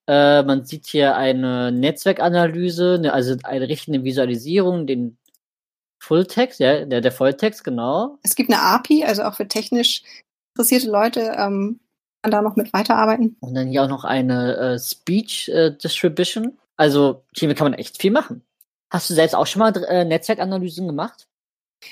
[0.08, 5.18] äh, man sieht hier eine Netzwerkanalyse, eine, also eine richtige Visualisierung, den
[6.00, 8.20] Fulltext, ja, der, der Volltext, genau.
[8.22, 10.04] Es gibt eine API, also auch für technisch
[10.56, 11.80] interessierte Leute ähm,
[12.24, 13.38] kann da noch mit weiterarbeiten.
[13.42, 16.58] Und dann hier auch noch eine äh, Speech äh, Distribution.
[16.78, 18.42] Also hiermit kann man echt viel machen.
[18.92, 21.28] Hast du selbst auch schon mal äh, Netzwerkanalysen gemacht?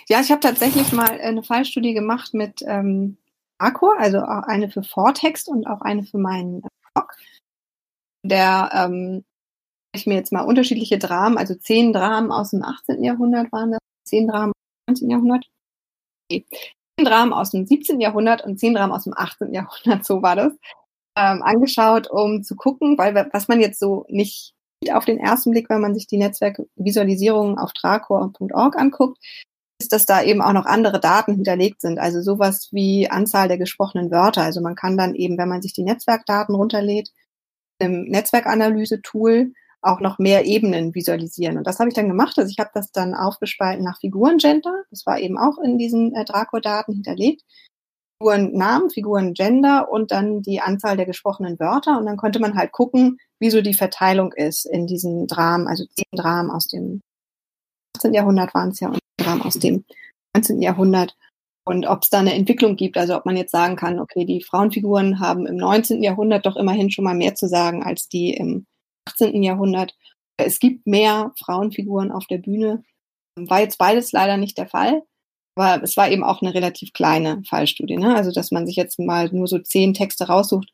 [0.08, 3.18] Ja, ich habe tatsächlich mal eine Fallstudie gemacht mit ähm,
[3.60, 7.16] Arcor, also auch eine für Vortext und auch eine für meinen Blog.
[8.26, 9.24] Der ähm,
[9.94, 13.04] ich mir jetzt mal unterschiedliche Dramen, also zehn Dramen aus dem 18.
[13.04, 15.10] Jahrhundert waren das, zehn Dramen aus dem 19.
[15.12, 15.46] Jahrhundert.
[17.04, 18.00] Okay Dramen aus dem 17.
[18.00, 19.54] Jahrhundert und zehn Dramen aus dem 18.
[19.54, 20.54] Jahrhundert, so war das,
[21.16, 25.52] ähm, angeschaut, um zu gucken, weil was man jetzt so nicht sieht auf den ersten
[25.52, 29.18] Blick, wenn man sich die Netzwerkvisualisierungen auf dracor.org anguckt,
[29.80, 32.00] ist, dass da eben auch noch andere Daten hinterlegt sind.
[32.00, 34.42] Also sowas wie Anzahl der gesprochenen Wörter.
[34.42, 37.12] Also man kann dann eben, wenn man sich die Netzwerkdaten runterlädt,
[37.80, 41.58] im Netzwerkanalyse-Tool auch noch mehr Ebenen visualisieren.
[41.58, 42.38] Und das habe ich dann gemacht.
[42.38, 44.84] Also ich habe das dann aufgespalten nach Figurengender.
[44.90, 47.44] Das war eben auch in diesen äh, Draco-Daten hinterlegt.
[48.22, 51.98] Figurennamen, Figurengender und dann die Anzahl der gesprochenen Wörter.
[51.98, 55.86] Und dann konnte man halt gucken, wie so die Verteilung ist in diesen Dramen, also
[55.86, 57.02] zehn Dramen aus dem
[57.98, 58.14] 18.
[58.14, 59.84] Jahrhundert waren es ja und Dramen aus dem
[60.36, 60.62] 19.
[60.62, 61.16] Jahrhundert.
[61.66, 64.42] Und ob es da eine Entwicklung gibt, also ob man jetzt sagen kann, okay, die
[64.42, 66.04] Frauenfiguren haben im 19.
[66.04, 68.66] Jahrhundert doch immerhin schon mal mehr zu sagen als die im
[69.06, 69.44] 18.
[69.44, 69.96] Jahrhundert.
[70.38, 72.84] Es gibt mehr Frauenfiguren auf der Bühne.
[73.36, 75.04] War jetzt beides leider nicht der Fall.
[75.56, 77.98] Aber es war eben auch eine relativ kleine Fallstudie.
[77.98, 78.16] Ne?
[78.16, 80.70] Also, dass man sich jetzt mal nur so zehn Texte raussucht,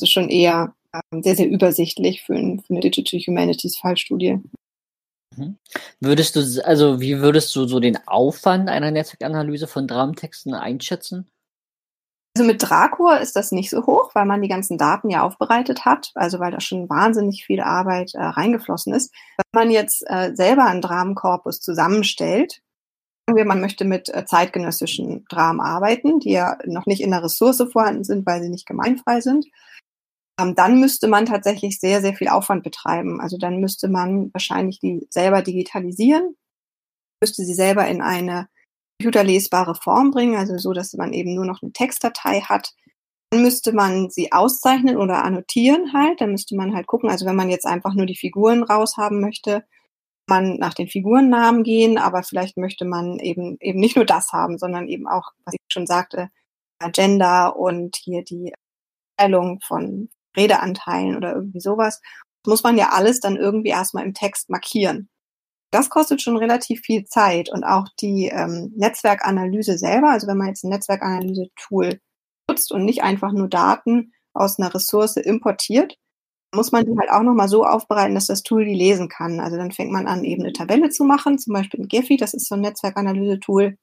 [0.00, 4.38] ist schon eher ähm, sehr, sehr übersichtlich für, ein, für eine Digital Humanities Fallstudie.
[5.36, 5.56] Mhm.
[6.00, 11.28] Würdest du, also wie würdest du so den Aufwand einer Netzwerkanalyse von Dramentexten einschätzen?
[12.34, 15.84] Also mit Dracor ist das nicht so hoch, weil man die ganzen Daten ja aufbereitet
[15.84, 19.12] hat, also weil da schon wahnsinnig viel Arbeit äh, reingeflossen ist.
[19.36, 22.62] Wenn man jetzt äh, selber einen Dramenkorpus zusammenstellt,
[23.26, 27.22] sagen wir, man möchte mit äh, zeitgenössischen Dramen arbeiten, die ja noch nicht in der
[27.22, 29.46] Ressource vorhanden sind, weil sie nicht gemeinfrei sind,
[30.40, 33.20] ähm, dann müsste man tatsächlich sehr, sehr viel Aufwand betreiben.
[33.20, 36.34] Also dann müsste man wahrscheinlich die selber digitalisieren,
[37.22, 38.48] müsste sie selber in eine
[39.02, 42.74] computerlesbare Form bringen, also so, dass man eben nur noch eine Textdatei hat.
[43.30, 46.20] Dann müsste man sie auszeichnen oder annotieren halt.
[46.20, 49.64] Dann müsste man halt gucken, also wenn man jetzt einfach nur die Figuren raushaben möchte,
[50.28, 54.58] man nach den Figurennamen gehen, aber vielleicht möchte man eben eben nicht nur das haben,
[54.58, 56.30] sondern eben auch, was ich schon sagte,
[56.78, 58.52] Agenda und hier die
[59.16, 62.00] Teilung von Redeanteilen oder irgendwie sowas.
[62.44, 65.08] Das muss man ja alles dann irgendwie erstmal im Text markieren.
[65.72, 70.48] Das kostet schon relativ viel Zeit und auch die ähm, Netzwerkanalyse selber, also wenn man
[70.48, 71.98] jetzt ein Netzwerkanalyse-Tool
[72.48, 75.96] nutzt und nicht einfach nur Daten aus einer Ressource importiert,
[76.54, 79.40] muss man die halt auch nochmal so aufbereiten, dass das Tool die lesen kann.
[79.40, 82.34] Also dann fängt man an, eben eine Tabelle zu machen, zum Beispiel ein Gephi, das
[82.34, 83.78] ist so ein Netzwerkanalyse-Tool.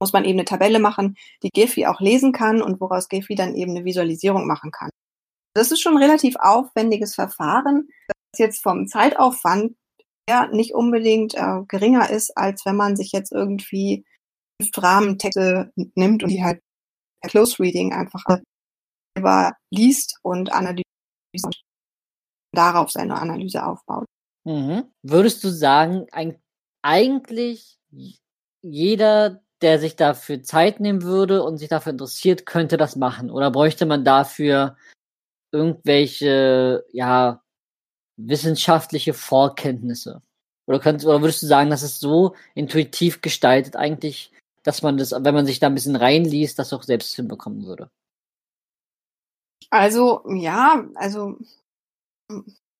[0.00, 3.54] Muss man eben eine Tabelle machen, die Gephi auch lesen kann und woraus Gephi dann
[3.54, 4.90] eben eine Visualisierung machen kann.
[5.54, 7.88] Das ist schon ein relativ aufwendiges Verfahren,
[8.32, 9.76] das jetzt vom Zeitaufwand
[10.28, 14.04] ja nicht unbedingt äh, geringer ist, als wenn man sich jetzt irgendwie
[14.76, 16.60] Rahmentexte nimmt und die halt
[17.22, 18.24] Close Reading einfach
[19.16, 20.84] selber liest und analysiert
[21.42, 21.62] und
[22.52, 24.06] darauf seine Analyse aufbaut.
[24.44, 24.84] Mhm.
[25.02, 26.40] Würdest du sagen, ein,
[26.82, 27.78] eigentlich
[28.62, 33.30] jeder, der sich dafür Zeit nehmen würde und sich dafür interessiert, könnte das machen?
[33.30, 34.76] Oder bräuchte man dafür
[35.52, 37.42] irgendwelche, ja,
[38.16, 40.22] wissenschaftliche Vorkenntnisse?
[40.66, 45.12] Oder, könnt, oder würdest du sagen, dass es so intuitiv gestaltet eigentlich, dass man das,
[45.12, 47.90] wenn man sich da ein bisschen reinliest, das auch selbst hinbekommen würde?
[49.70, 51.38] Also, ja, also,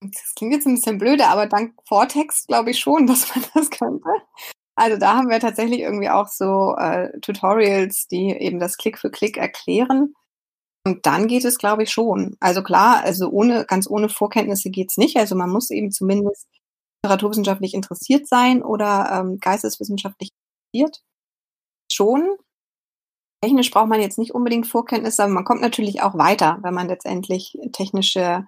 [0.01, 3.71] das klingt jetzt ein bisschen blöde, aber dank Vortext glaube ich schon, dass man das
[3.71, 4.09] könnte.
[4.79, 9.11] Also da haben wir tatsächlich irgendwie auch so äh, Tutorials, die eben das Klick für
[9.11, 10.15] Klick erklären.
[10.87, 12.37] Und dann geht es, glaube ich, schon.
[12.39, 15.17] Also klar, also ohne, ganz ohne Vorkenntnisse geht's nicht.
[15.17, 16.47] Also man muss eben zumindest
[17.03, 20.31] literaturwissenschaftlich interessiert sein oder ähm, geisteswissenschaftlich
[20.73, 21.03] interessiert.
[21.93, 22.37] Schon.
[23.43, 26.87] Technisch braucht man jetzt nicht unbedingt Vorkenntnisse, aber man kommt natürlich auch weiter, wenn man
[26.87, 28.47] letztendlich technische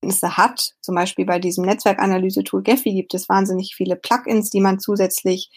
[0.00, 0.72] Kenntnisse hat.
[0.82, 5.50] Zum Beispiel bei diesem Netzwerkanalyse-Tool Gephi gibt es wahnsinnig viele Plugins, die man zusätzlich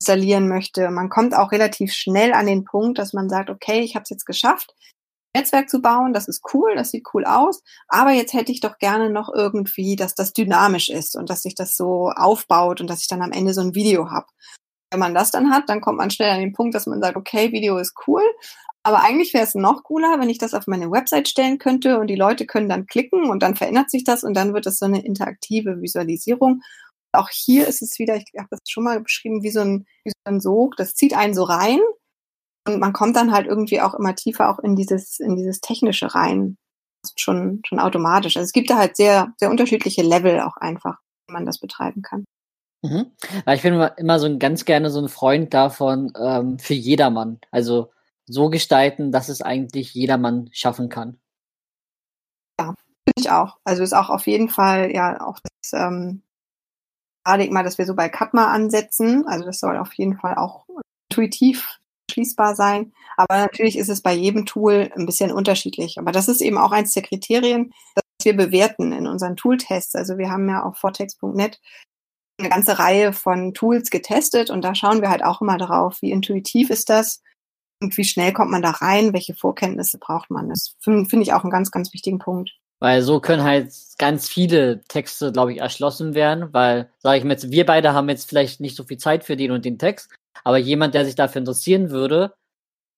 [0.00, 0.90] installieren möchte.
[0.90, 4.10] Man kommt auch relativ schnell an den Punkt, dass man sagt, okay, ich habe es
[4.10, 4.74] jetzt geschafft.
[5.36, 8.78] Netzwerk zu bauen, das ist cool, das sieht cool aus, aber jetzt hätte ich doch
[8.78, 13.02] gerne noch irgendwie, dass das dynamisch ist und dass sich das so aufbaut und dass
[13.02, 14.26] ich dann am Ende so ein Video habe.
[14.90, 17.16] Wenn man das dann hat, dann kommt man schnell an den Punkt, dass man sagt,
[17.16, 18.22] okay, Video ist cool,
[18.82, 22.06] aber eigentlich wäre es noch cooler, wenn ich das auf meine Website stellen könnte und
[22.06, 24.86] die Leute können dann klicken und dann verändert sich das und dann wird es so
[24.86, 26.62] eine interaktive Visualisierung.
[27.12, 30.10] Auch hier ist es wieder, ich habe das schon mal beschrieben, wie so ein, wie
[30.10, 31.80] so ein Sog, das zieht einen so rein
[32.66, 36.14] und man kommt dann halt irgendwie auch immer tiefer auch in dieses, in dieses Technische
[36.14, 36.56] rein.
[37.16, 38.36] Schon, schon automatisch.
[38.36, 40.98] Also es gibt da halt sehr, sehr unterschiedliche Level auch einfach,
[41.28, 42.24] wie man das betreiben kann.
[42.82, 43.12] Mhm.
[43.52, 47.38] Ich bin immer so ein, ganz gerne so ein Freund davon, ähm, für jedermann.
[47.50, 47.92] Also
[48.26, 51.20] so gestalten, dass es eigentlich jedermann schaffen kann.
[52.58, 53.58] Ja, finde ich auch.
[53.64, 56.22] Also ist auch auf jeden Fall ja auch das ähm,
[57.24, 59.26] Paradigma, dass wir so bei Katma ansetzen.
[59.28, 60.66] Also das soll auf jeden Fall auch
[61.08, 61.78] intuitiv
[62.16, 62.92] erschließbar sein.
[63.16, 65.98] Aber natürlich ist es bei jedem Tool ein bisschen unterschiedlich.
[65.98, 69.94] Aber das ist eben auch eins der Kriterien, dass wir bewerten in unseren Tooltests.
[69.94, 71.60] Also wir haben ja auf vortex.net
[72.38, 76.10] eine ganze Reihe von Tools getestet und da schauen wir halt auch immer darauf, wie
[76.10, 77.22] intuitiv ist das
[77.82, 80.50] und wie schnell kommt man da rein, welche Vorkenntnisse braucht man.
[80.50, 82.50] Das finde find ich auch einen ganz, ganz wichtigen Punkt.
[82.78, 87.30] Weil so können halt ganz viele Texte, glaube ich, erschlossen werden, weil, sage ich mir
[87.30, 90.10] jetzt, wir beide haben jetzt vielleicht nicht so viel Zeit für den und den Text,
[90.44, 92.34] aber jemand, der sich dafür interessieren würde,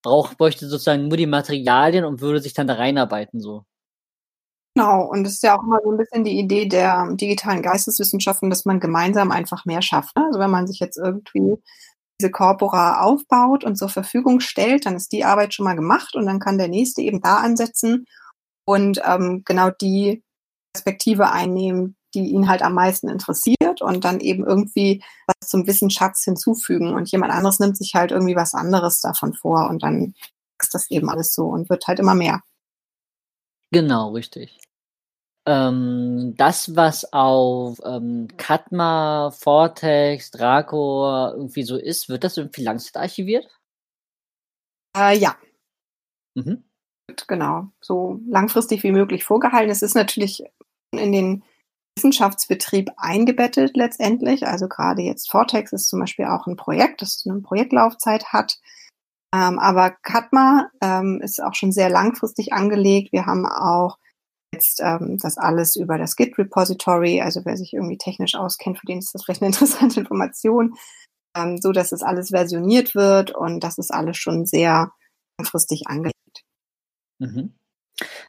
[0.02, 3.64] braucht, bräuchte sozusagen nur die Materialien und würde sich dann da reinarbeiten, so.
[4.74, 8.48] Genau, und das ist ja auch immer so ein bisschen die Idee der digitalen Geisteswissenschaften,
[8.48, 10.16] dass man gemeinsam einfach mehr schafft.
[10.16, 10.24] Ne?
[10.26, 11.60] Also wenn man sich jetzt irgendwie
[12.20, 16.26] diese Corpora aufbaut und zur Verfügung stellt, dann ist die Arbeit schon mal gemacht und
[16.26, 18.06] dann kann der nächste eben da ansetzen
[18.64, 20.22] und ähm, genau die
[20.72, 26.24] Perspektive einnehmen, die ihn halt am meisten interessiert und dann eben irgendwie was zum Wissensschatz
[26.24, 30.14] hinzufügen und jemand anderes nimmt sich halt irgendwie was anderes davon vor und dann
[30.60, 32.40] ist das eben alles so und wird halt immer mehr.
[33.70, 34.58] Genau, richtig.
[35.46, 42.96] Ähm, das, was auf ähm, Katma, Vortex, Draco irgendwie so ist, wird das irgendwie langzeit
[42.96, 43.48] archiviert?
[44.96, 45.36] Äh, ja.
[46.34, 46.64] Mhm.
[47.26, 49.70] Genau, so langfristig wie möglich vorgehalten.
[49.70, 50.44] Es ist natürlich
[50.92, 51.42] in den
[51.98, 54.46] Wissenschaftsbetrieb eingebettet letztendlich.
[54.46, 58.60] Also gerade jetzt Vortex ist zum Beispiel auch ein Projekt, das eine Projektlaufzeit hat.
[59.34, 63.12] Ähm, aber Katma ähm, ist auch schon sehr langfristig angelegt.
[63.12, 63.98] Wir haben auch
[64.54, 68.98] jetzt ähm, das alles über das Git-Repository, also wer sich irgendwie technisch auskennt, für den
[68.98, 70.76] ist das vielleicht eine interessante Information,
[71.36, 74.92] ähm, so dass es alles versioniert wird und das ist alles schon sehr
[75.38, 76.14] langfristig angelegt.
[77.18, 77.57] Mhm.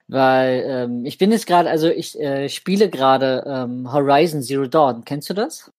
[0.10, 5.06] Weil ähm, ich bin jetzt gerade, also ich äh, spiele gerade ähm, Horizon Zero Dawn.
[5.06, 5.72] Kennst du das?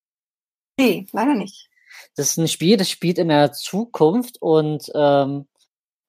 [0.79, 1.69] Nee, leider nicht.
[2.15, 5.47] Das ist ein Spiel, das spielt in der Zukunft und ähm,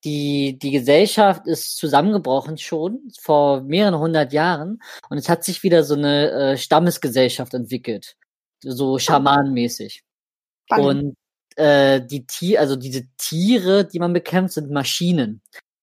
[0.04, 5.82] die, die Gesellschaft ist zusammengebrochen schon vor mehreren hundert Jahren und es hat sich wieder
[5.82, 8.16] so eine äh, Stammesgesellschaft entwickelt,
[8.62, 10.04] so schamanenmäßig.
[10.70, 11.16] Und
[11.56, 15.42] äh, die Tier, also diese Tiere, die man bekämpft, sind Maschinen.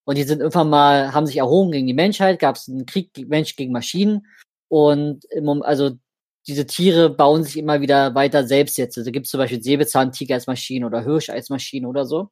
[0.10, 3.12] Und die sind irgendwann mal, haben sich erhoben gegen die Menschheit, gab es einen Krieg
[3.28, 4.26] Mensch gegen Maschinen.
[4.68, 5.91] Und im Moment, also
[6.47, 8.97] diese Tiere bauen sich immer wieder weiter selbst jetzt.
[8.97, 12.32] Also gibt es zum Beispiel Säbelzahntiger als Maschinen oder Hirsch als Maschinen oder so.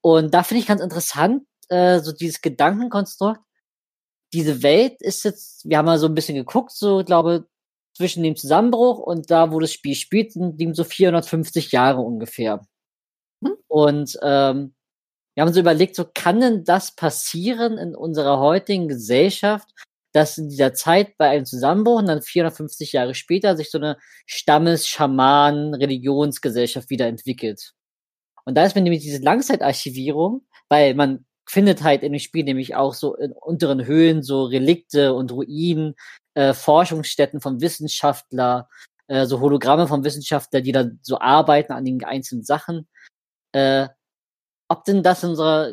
[0.00, 3.40] Und da finde ich ganz interessant, äh, so dieses Gedankenkonstrukt.
[4.32, 7.48] Diese Welt ist jetzt, wir haben mal so ein bisschen geguckt, so glaube
[7.96, 12.64] zwischen dem Zusammenbruch und da, wo das Spiel spielt, sind dem so 450 Jahre ungefähr.
[13.44, 13.56] Hm?
[13.66, 14.76] Und ähm,
[15.34, 19.68] wir haben so überlegt, so kann denn das passieren in unserer heutigen Gesellschaft,
[20.12, 23.96] dass in dieser Zeit bei einem Zusammenbruch und dann 450 Jahre später sich so eine
[24.26, 27.72] Stammes-Schamanen-Religionsgesellschaft wieder entwickelt.
[28.44, 32.74] Und da ist mir nämlich diese Langzeitarchivierung, weil man findet halt in dem Spiel nämlich
[32.74, 35.94] auch so in unteren Höhlen so Relikte und Ruinen,
[36.34, 38.68] äh, Forschungsstätten von Wissenschaftler,
[39.08, 42.88] äh, so Hologramme von Wissenschaftlern, die dann so arbeiten an den einzelnen Sachen.
[43.52, 43.88] Äh,
[44.72, 45.72] ob denn das in unserer,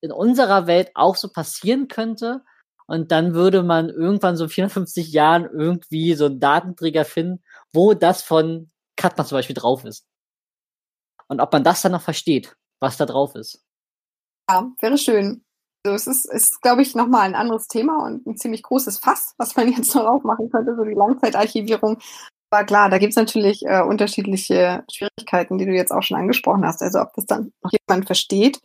[0.00, 2.42] in unserer Welt auch so passieren könnte?
[2.86, 8.22] Und dann würde man irgendwann so 54 Jahren irgendwie so einen Datenträger finden, wo das
[8.22, 10.06] von Katman zum Beispiel drauf ist.
[11.28, 13.64] Und ob man das dann noch versteht, was da drauf ist.
[14.50, 15.44] Ja, wäre schön.
[15.84, 19.34] Also es ist, ist glaube ich, nochmal ein anderes Thema und ein ziemlich großes Fass,
[19.38, 21.98] was man jetzt noch aufmachen könnte, so die Langzeitarchivierung.
[22.50, 26.64] Aber klar, da gibt es natürlich äh, unterschiedliche Schwierigkeiten, die du jetzt auch schon angesprochen
[26.64, 26.82] hast.
[26.82, 28.60] Also ob das dann noch jemand versteht,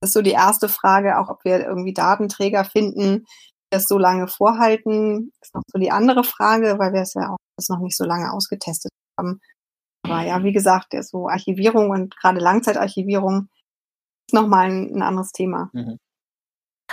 [0.00, 3.98] das ist so die erste Frage, auch ob wir irgendwie Datenträger finden, die das so
[3.98, 7.80] lange vorhalten, ist noch so die andere Frage, weil wir es ja auch das noch
[7.80, 9.40] nicht so lange ausgetestet haben.
[10.04, 13.48] Aber ja, wie gesagt, so Archivierung und gerade Langzeitarchivierung
[14.28, 15.70] ist nochmal ein, ein anderes Thema.
[15.72, 15.98] Mhm.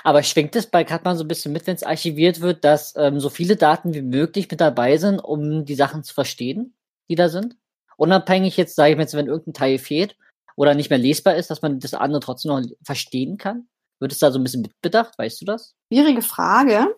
[0.03, 3.19] Aber schwingt es bei Katman so ein bisschen mit, wenn es archiviert wird, dass ähm,
[3.19, 6.75] so viele Daten wie möglich mit dabei sind, um die Sachen zu verstehen,
[7.09, 7.55] die da sind?
[7.97, 10.17] Unabhängig jetzt, sage ich mal jetzt, wenn irgendein Teil fehlt
[10.55, 13.67] oder nicht mehr lesbar ist, dass man das andere trotzdem noch verstehen kann?
[13.99, 15.17] Wird es da so ein bisschen mitbedacht?
[15.17, 15.75] Weißt du das?
[15.91, 16.93] Schwierige Frage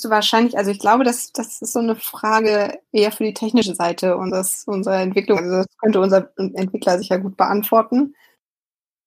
[0.00, 3.74] du wahrscheinlich, also ich glaube, das, das ist so eine Frage eher für die technische
[3.74, 8.14] Seite und das unsere Entwicklung, also das könnte unser Entwickler sicher gut beantworten.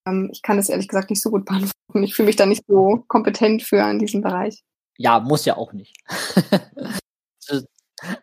[0.07, 2.03] Ähm, ich kann das ehrlich gesagt nicht so gut beantworten.
[2.03, 4.63] Ich fühle mich da nicht so kompetent für in diesem Bereich.
[4.97, 5.95] Ja, muss ja auch nicht.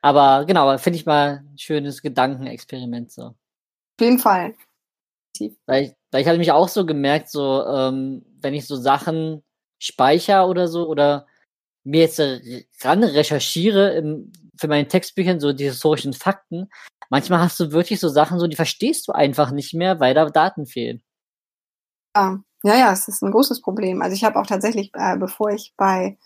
[0.03, 3.22] aber genau, finde ich mal ein schönes Gedankenexperiment so.
[3.22, 3.35] Auf
[4.01, 4.55] jeden Fall.
[5.66, 9.43] Weil ich, weil ich hatte mich auch so gemerkt, so ähm, wenn ich so Sachen
[9.78, 11.26] speichere oder so oder
[11.85, 16.68] mir jetzt ran recherchiere im, für meine Textbüchern so die historischen Fakten,
[17.11, 20.26] manchmal hast du wirklich so Sachen, so die verstehst du einfach nicht mehr, weil da
[20.26, 21.03] Daten fehlen.
[22.16, 24.02] Ja, ja, ja, es ist ein großes Problem.
[24.02, 26.18] Also ich habe auch tatsächlich, äh, bevor ich bei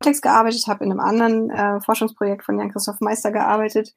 [0.00, 3.94] Cortex gearbeitet habe, in einem anderen äh, Forschungsprojekt von Jan-Christoph Meister gearbeitet.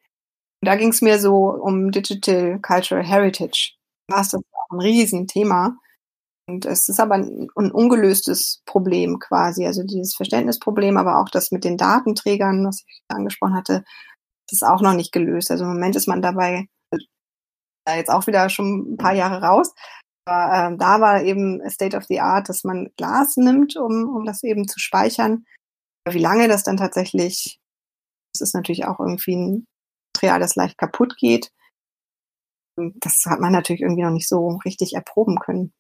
[0.62, 3.76] Und da ging es mir so um Digital Cultural Heritage.
[4.08, 5.78] Das auch ein Riesenthema.
[6.48, 9.66] Und es ist aber ein, ein ungelöstes Problem quasi.
[9.66, 13.84] Also dieses Verständnisproblem, aber auch das mit den Datenträgern, was ich angesprochen hatte,
[14.52, 15.52] ist auch noch nicht gelöst.
[15.52, 16.68] Also im Moment ist man dabei,
[17.86, 19.74] da jetzt auch wieder schon ein paar Jahre raus.
[20.26, 24.26] Aber ähm, da war eben State of the Art, dass man Glas nimmt, um, um
[24.26, 25.46] das eben zu speichern.
[26.10, 27.60] Wie lange das dann tatsächlich,
[28.34, 29.68] das ist natürlich auch irgendwie ein
[30.16, 31.52] Material, das leicht kaputt geht.
[32.78, 35.74] Das hat man natürlich irgendwie noch nicht so richtig erproben können.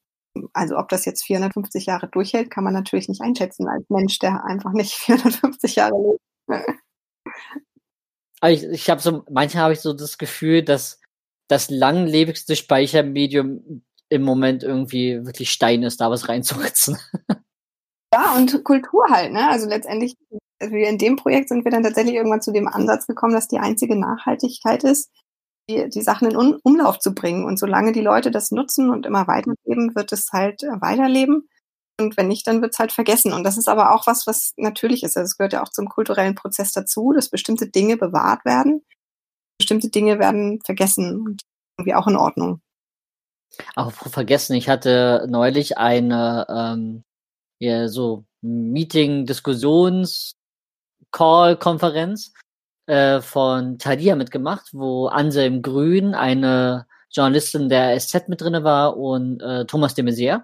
[0.53, 4.43] Also ob das jetzt 450 Jahre durchhält, kann man natürlich nicht einschätzen als Mensch, der
[4.45, 6.21] einfach nicht 450 Jahre lebt.
[8.47, 10.99] ich, ich habe so, manchmal habe ich so das Gefühl, dass
[11.47, 16.97] das langlebigste Speichermedium im Moment irgendwie wirklich Stein ist, da was reinzuritzen.
[18.13, 19.49] Ja, und Kultur halt, ne?
[19.49, 20.15] Also letztendlich,
[20.61, 23.59] also in dem Projekt sind wir dann tatsächlich irgendwann zu dem Ansatz gekommen, dass die
[23.59, 25.11] einzige Nachhaltigkeit ist,
[25.69, 27.43] die, die Sachen in um Umlauf zu bringen.
[27.43, 31.49] Und solange die Leute das nutzen und immer weiterleben, wird es halt äh, weiterleben.
[31.99, 33.33] Und wenn nicht, dann wird es halt vergessen.
[33.33, 35.17] Und das ist aber auch was, was natürlich ist.
[35.17, 38.85] Also es gehört ja auch zum kulturellen Prozess dazu, dass bestimmte Dinge bewahrt werden.
[39.57, 41.41] Bestimmte Dinge werden vergessen und
[41.77, 42.61] irgendwie auch in Ordnung.
[43.75, 47.03] Auch vergessen, ich hatte neulich eine ähm,
[47.59, 50.35] ja, so Meeting, Diskussions,
[51.11, 52.33] Call, Konferenz
[52.87, 59.41] äh, von Tadia mitgemacht, wo Anselm Grün, eine Journalistin der SZ mit drinne war und
[59.41, 60.43] äh, Thomas de Maizière.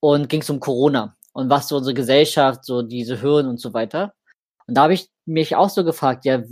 [0.00, 3.74] Und ging es um Corona und was so unsere Gesellschaft, so diese Hürden und so
[3.74, 4.14] weiter.
[4.66, 6.42] Und da habe ich mich auch so gefragt, ja,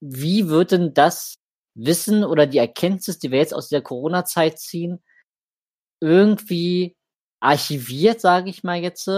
[0.00, 1.36] wie wird denn das
[1.74, 5.02] Wissen oder die Erkenntnis, die wir jetzt aus der Corona-Zeit ziehen,
[6.00, 6.96] irgendwie
[7.40, 9.08] archiviert, sage ich mal jetzt,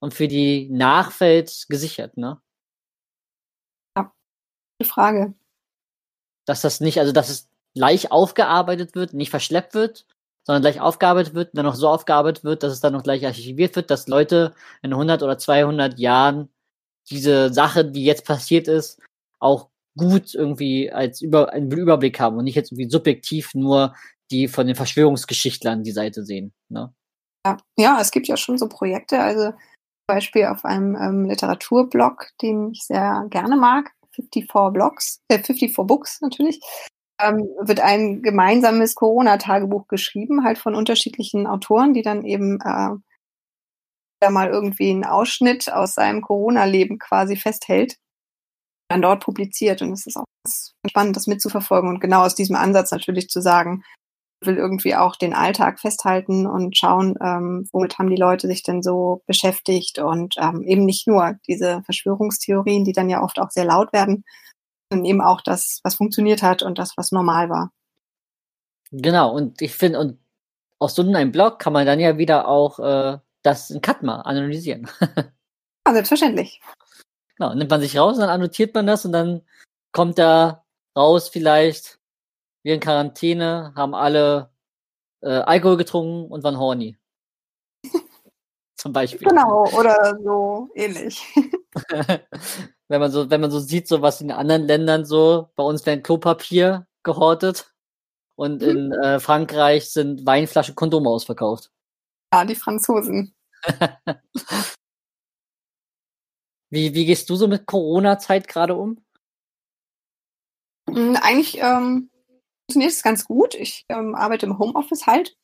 [0.00, 2.40] und für die Nachwelt gesichert, ne?
[4.84, 5.34] Frage.
[6.44, 10.06] Dass das nicht, also dass es gleich aufgearbeitet wird, nicht verschleppt wird,
[10.44, 13.76] sondern gleich aufgearbeitet wird, dann noch so aufgearbeitet wird, dass es dann noch gleich archiviert
[13.76, 16.50] wird, dass Leute in 100 oder 200 Jahren
[17.10, 19.00] diese Sache, die jetzt passiert ist,
[19.38, 23.94] auch gut irgendwie als über, einen Überblick haben und nicht jetzt irgendwie subjektiv nur
[24.30, 26.52] die von den Verschwörungsgeschichtlern die Seite sehen.
[26.68, 26.92] Ne?
[27.46, 32.28] Ja, ja, es gibt ja schon so Projekte, also zum Beispiel auf einem ähm, Literaturblog,
[32.40, 36.60] den ich sehr gerne mag, 54 Blogs, äh, 54 Books natürlich,
[37.20, 42.90] ähm, wird ein gemeinsames Corona-Tagebuch geschrieben, halt von unterschiedlichen Autoren, die dann eben äh,
[44.20, 47.96] da mal irgendwie einen Ausschnitt aus seinem Corona-Leben quasi festhält,
[48.92, 49.82] dann dort publiziert.
[49.82, 50.24] Und es ist auch
[50.88, 53.84] spannend, das mitzuverfolgen und genau aus diesem Ansatz natürlich zu sagen,
[54.46, 58.82] will irgendwie auch den Alltag festhalten und schauen, ähm, womit haben die Leute sich denn
[58.82, 63.64] so beschäftigt und ähm, eben nicht nur diese Verschwörungstheorien, die dann ja oft auch sehr
[63.64, 64.24] laut werden,
[64.90, 67.70] sondern eben auch das, was funktioniert hat und das, was normal war.
[68.90, 70.18] Genau, und ich finde, und
[70.78, 74.88] aus so einem Blog kann man dann ja wieder auch äh, das in Katma analysieren.
[75.86, 76.60] ja, selbstverständlich.
[77.42, 79.42] Genau, nimmt man sich raus, dann annotiert man das und dann
[79.90, 80.64] kommt da
[80.96, 81.98] raus vielleicht
[82.62, 84.52] wir in Quarantäne, haben alle
[85.22, 86.96] äh, Alkohol getrunken und waren horny.
[88.76, 89.26] Zum Beispiel.
[89.26, 91.20] Genau, oder so ähnlich.
[92.88, 95.84] wenn man so, wenn man so sieht, so was in anderen Ländern so, bei uns
[95.84, 97.74] werden Klopapier gehortet
[98.36, 98.92] und in mhm.
[98.92, 101.72] äh, Frankreich sind Weinflaschen Kondome ausverkauft.
[102.32, 103.34] Ja, die Franzosen.
[106.72, 108.98] wie, wie gehst du so mit Corona-Zeit gerade um?
[110.88, 112.08] Hm, eigentlich ähm,
[112.64, 113.54] funktioniert es ganz gut.
[113.54, 115.36] Ich ähm, arbeite im Homeoffice halt.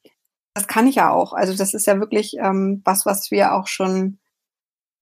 [0.54, 1.34] Das kann ich ja auch.
[1.34, 4.18] Also das ist ja wirklich ähm, was, was wir auch schon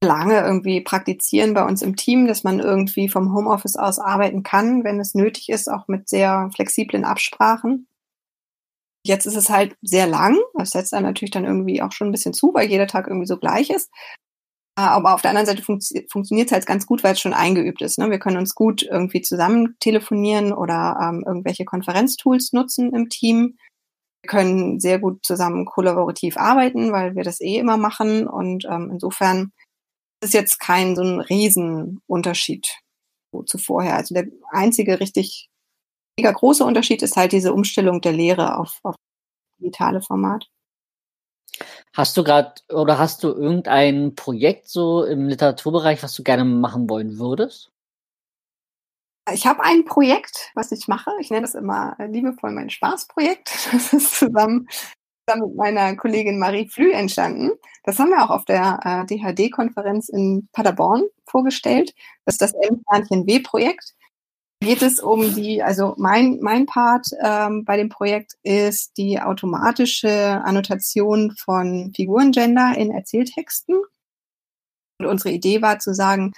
[0.03, 4.83] lange irgendwie praktizieren bei uns im Team, dass man irgendwie vom Homeoffice aus arbeiten kann,
[4.83, 7.87] wenn es nötig ist, auch mit sehr flexiblen Absprachen.
[9.07, 10.37] Jetzt ist es halt sehr lang.
[10.55, 13.29] Das setzt dann natürlich dann irgendwie auch schon ein bisschen zu, weil jeder Tag irgendwie
[13.29, 13.91] so gleich ist.
[14.79, 17.35] Äh, aber auf der anderen Seite funktio funktioniert es halt ganz gut, weil es schon
[17.35, 17.99] eingeübt ist.
[17.99, 18.11] Ne?
[18.11, 23.57] Wir können uns gut irgendwie zusammen telefonieren oder ähm, irgendwelche Konferenztools nutzen im Team.
[24.23, 28.27] Wir können sehr gut zusammen kollaborativ arbeiten, weil wir das eh immer machen.
[28.27, 29.53] Und ähm, insofern
[30.23, 32.67] ist jetzt kein so ein Riesenunterschied
[33.47, 33.97] zu vorher.
[33.97, 35.49] Also der einzige richtig
[36.19, 38.95] mega große Unterschied ist halt diese Umstellung der Lehre auf, auf
[39.59, 40.49] digitale Format.
[41.93, 46.91] Hast du gerade oder hast du irgendein Projekt so im Literaturbereich, was du gerne machen
[46.91, 47.71] wollen würdest?
[49.33, 51.11] Ich habe ein Projekt, was ich mache.
[51.21, 53.51] Ich nenne das immer liebevoll mein Spaßprojekt.
[53.73, 54.69] Das ist zusammen
[55.35, 57.51] mit meiner Kollegin Marie Flü entstanden.
[57.83, 61.95] Das haben wir auch auf der äh, DHD-Konferenz in Paderborn vorgestellt.
[62.25, 63.96] Das ist das M-W-Projekt.
[64.61, 70.11] Geht es um die, also mein, mein Part ähm, bei dem Projekt ist die automatische
[70.45, 73.77] Annotation von Figurengender in Erzähltexten.
[74.99, 76.33] Und unsere Idee war zu sagen,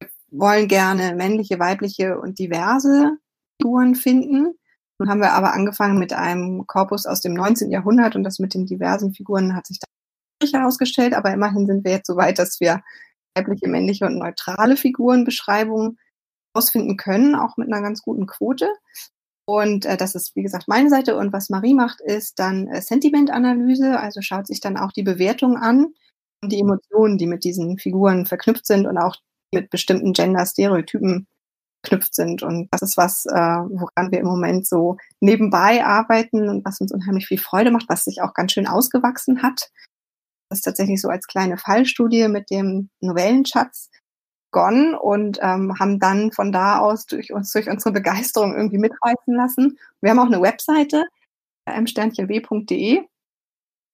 [0.00, 3.18] wir wollen gerne männliche, weibliche und diverse
[3.60, 4.54] Figuren finden
[5.02, 7.72] nun haben wir aber angefangen mit einem Korpus aus dem 19.
[7.72, 9.86] Jahrhundert und das mit den diversen Figuren hat sich da
[10.40, 12.84] nicht herausgestellt, aber immerhin sind wir jetzt so weit, dass wir
[13.34, 15.98] weibliche, männliche und neutrale Figurenbeschreibungen
[16.54, 18.68] ausfinden können, auch mit einer ganz guten Quote.
[19.44, 21.16] Und äh, das ist, wie gesagt, meine Seite.
[21.16, 25.56] Und was Marie macht, ist dann äh, Sentimentanalyse, also schaut sich dann auch die Bewertung
[25.56, 25.94] an
[26.42, 29.16] und die Emotionen, die mit diesen Figuren verknüpft sind und auch
[29.52, 31.26] mit bestimmten Gender-Stereotypen
[31.82, 32.42] knüpft sind.
[32.42, 36.92] Und das ist was, äh, woran wir im Moment so nebenbei arbeiten und was uns
[36.92, 39.70] unheimlich viel Freude macht, was sich auch ganz schön ausgewachsen hat.
[40.48, 43.90] Das ist tatsächlich so als kleine Fallstudie mit dem Novellenschatz
[44.52, 49.34] begonnen und ähm, haben dann von da aus durch uns, durch unsere Begeisterung irgendwie mitreißen
[49.34, 49.78] lassen.
[50.00, 51.06] Wir haben auch eine Webseite,
[51.66, 53.02] msternchenw.de.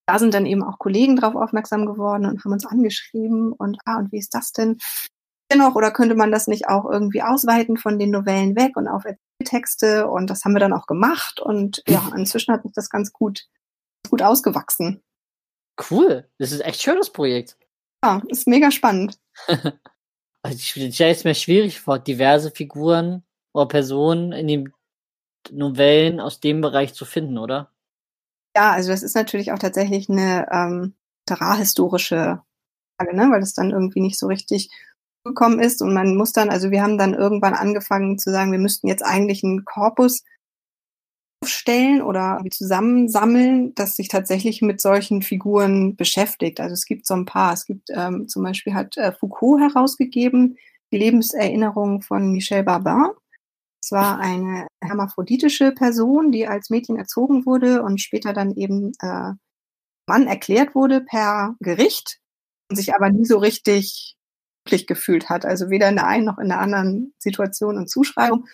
[0.07, 3.99] Da sind dann eben auch Kollegen drauf aufmerksam geworden und haben uns angeschrieben und ah,
[3.99, 4.79] und wie ist das denn?
[5.57, 9.05] noch oder könnte man das nicht auch irgendwie ausweiten von den Novellen weg und auf
[9.43, 13.15] Texte und das haben wir dann auch gemacht und ja, inzwischen hat sich das ganz
[13.15, 13.47] gut,
[14.11, 15.01] gut ausgewachsen.
[15.91, 17.57] Cool, das ist echt schönes Projekt.
[18.05, 19.19] Ja, ist mega spannend.
[20.49, 23.23] also ich stelle es mir schwierig vor, diverse Figuren
[23.53, 24.73] oder Personen in den
[25.51, 27.71] Novellen aus dem Bereich zu finden, oder?
[28.57, 30.95] Ja, also das ist natürlich auch tatsächlich eine ähm,
[31.29, 32.41] literarhistorische
[32.97, 33.31] Frage, ne?
[33.31, 34.71] weil das dann irgendwie nicht so richtig
[35.23, 38.59] gekommen ist und man muss dann, also wir haben dann irgendwann angefangen zu sagen, wir
[38.59, 40.25] müssten jetzt eigentlich einen Korpus
[41.43, 46.61] aufstellen oder zusammensammeln, das sich tatsächlich mit solchen Figuren beschäftigt.
[46.61, 47.53] Also es gibt so ein paar.
[47.53, 50.59] Es gibt ähm, zum Beispiel hat äh, Foucault herausgegeben
[50.91, 53.11] die Lebenserinnerung von Michel Barbin.
[53.83, 59.33] Es war eine hermaphroditische Person, die als Mädchen erzogen wurde und später dann eben äh,
[60.09, 62.19] Mann erklärt wurde per Gericht
[62.71, 64.17] und sich aber nie so richtig
[64.65, 65.45] glücklich gefühlt hat.
[65.45, 68.47] Also weder in der einen noch in der anderen Situation und Zuschreibung.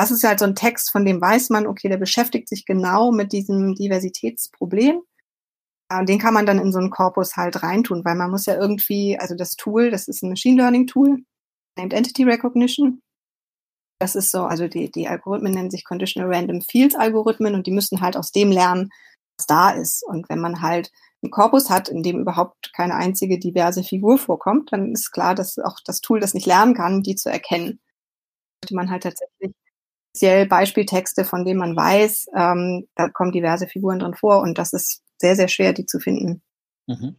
[0.00, 3.12] Das ist halt so ein Text, von dem weiß man, okay, der beschäftigt sich genau
[3.12, 5.02] mit diesem Diversitätsproblem.
[6.04, 9.18] Den kann man dann in so einen Korpus halt reintun, weil man muss ja irgendwie,
[9.18, 11.18] also das Tool, das ist ein Machine Learning Tool,
[11.76, 13.02] Named Entity Recognition.
[13.98, 17.70] Das ist so, also die, die Algorithmen nennen sich Conditional Random Fields Algorithmen und die
[17.70, 18.88] müssen halt aus dem lernen,
[19.36, 20.02] was da ist.
[20.02, 20.90] Und wenn man halt
[21.22, 25.58] einen Korpus hat, in dem überhaupt keine einzige diverse Figur vorkommt, dann ist klar, dass
[25.58, 27.80] auch das Tool das nicht lernen kann, die zu erkennen.
[28.64, 29.52] Sollte man halt tatsächlich
[30.10, 34.72] speziell Beispieltexte, von denen man weiß, ähm, da kommen diverse Figuren drin vor und das
[34.72, 36.42] ist sehr, sehr schwer, die zu finden.
[36.86, 37.16] Mhm.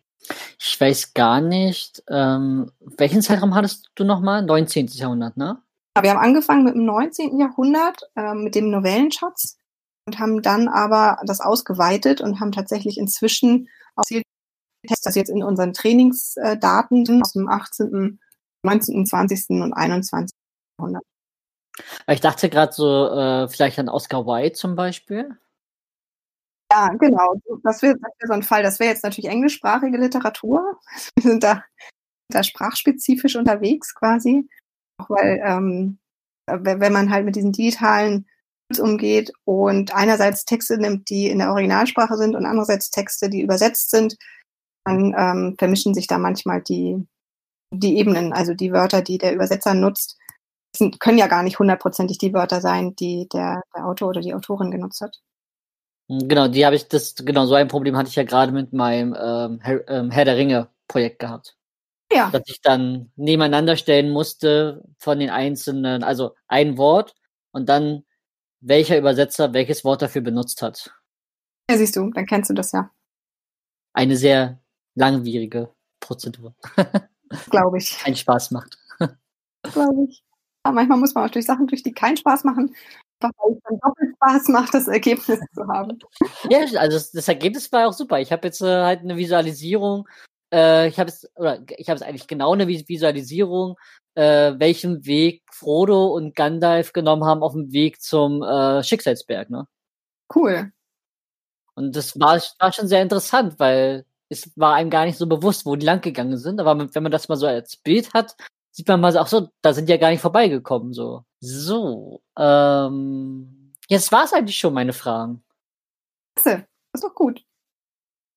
[0.59, 4.43] Ich weiß gar nicht, ähm, welchen Zeitraum hattest du nochmal?
[4.43, 4.87] 19.
[4.87, 5.61] Jahrhundert, ne?
[5.97, 7.39] Ja, wir haben angefangen mit dem 19.
[7.39, 9.57] Jahrhundert, äh, mit dem Novellenschatz
[10.05, 13.67] und haben dann aber das ausgeweitet und haben tatsächlich inzwischen
[14.87, 18.19] Tests, das jetzt in unseren Trainingsdaten aus dem 18.,
[18.63, 19.61] 19., 20.
[19.61, 20.35] und 21.
[20.77, 21.03] Jahrhundert.
[22.07, 25.37] Ich dachte gerade so, äh, vielleicht an Oscar Wilde zum Beispiel.
[26.71, 27.35] Ja, genau.
[27.63, 28.63] Das wäre wär so ein Fall.
[28.63, 30.79] Das wäre jetzt natürlich englischsprachige Literatur.
[31.15, 31.63] Wir sind da,
[32.29, 34.47] da sprachspezifisch unterwegs quasi.
[34.97, 35.99] Auch weil, ähm,
[36.47, 38.27] wenn man halt mit diesen digitalen
[38.79, 43.91] umgeht und einerseits Texte nimmt, die in der Originalsprache sind und andererseits Texte, die übersetzt
[43.91, 44.15] sind,
[44.85, 47.05] dann ähm, vermischen sich da manchmal die,
[47.73, 50.17] die Ebenen, also die Wörter, die der Übersetzer nutzt,
[50.75, 54.33] sind, können ja gar nicht hundertprozentig die Wörter sein, die der, der Autor oder die
[54.33, 55.21] Autorin genutzt hat.
[56.07, 59.15] Genau, die habe ich, das, genau, so ein Problem hatte ich ja gerade mit meinem
[59.17, 61.57] ähm, Herr, ähm, Herr der Ringe Projekt gehabt.
[62.11, 62.29] Ja.
[62.29, 67.15] Dass ich dann nebeneinander stellen musste von den einzelnen, also ein Wort
[67.51, 68.03] und dann
[68.59, 70.93] welcher Übersetzer welches Wort dafür benutzt hat.
[71.69, 72.91] Ja, siehst du, dann kennst du das ja.
[73.93, 74.59] Eine sehr
[74.95, 75.69] langwierige
[76.01, 76.53] Prozedur.
[77.49, 77.97] Glaube ich.
[77.99, 78.77] Keinen Spaß macht.
[79.63, 80.23] Glaube ich.
[80.63, 82.75] Manchmal muss man auch durch Sachen, durch die keinen Spaß machen,
[83.19, 85.97] weil es dann doppelt Spaß macht, das Ergebnis zu haben.
[86.49, 88.19] Ja, also das, das Ergebnis war auch super.
[88.19, 90.07] Ich habe jetzt äh, halt eine Visualisierung,
[90.53, 93.75] äh, ich habe es, oder ich habe es eigentlich genau eine Visualisierung
[94.15, 99.67] äh, welchen Weg Frodo und Gandalf genommen haben auf dem Weg zum äh, Schicksalsberg, ne?
[100.33, 100.71] Cool.
[101.75, 105.65] Und das war, war schon sehr interessant, weil es war einem gar nicht so bewusst,
[105.65, 106.59] wo die lang gegangen sind.
[106.59, 108.35] Aber wenn man das mal so als Bild hat,
[108.71, 110.93] sieht man mal so, ach so, da sind die ja gar nicht vorbeigekommen.
[110.93, 112.21] So, so.
[112.37, 115.43] Ähm, jetzt war es eigentlich schon meine Fragen.
[116.35, 116.45] Das
[116.93, 117.43] ist doch gut.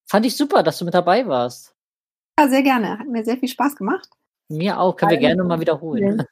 [0.06, 1.74] Fand ich super, dass du mit dabei warst.
[2.38, 2.98] Ja, sehr gerne.
[2.98, 4.08] Hat mir sehr viel Spaß gemacht.
[4.48, 4.96] Mir auch.
[4.96, 6.24] Können wir gerne mal wiederholen.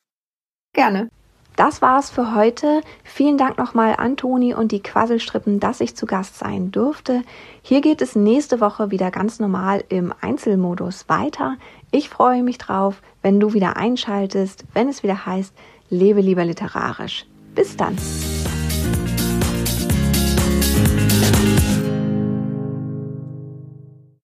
[0.75, 1.09] Gerne.
[1.57, 2.81] Das war's für heute.
[3.05, 7.23] Vielen Dank nochmal an Toni und die Quasselstrippen, dass ich zu Gast sein durfte.
[7.61, 11.57] Hier geht es nächste Woche wieder ganz normal im Einzelmodus weiter.
[11.95, 15.53] Ich freue mich drauf, wenn du wieder einschaltest, wenn es wieder heißt,
[15.91, 17.27] lebe lieber literarisch.
[17.55, 17.99] Bis dann.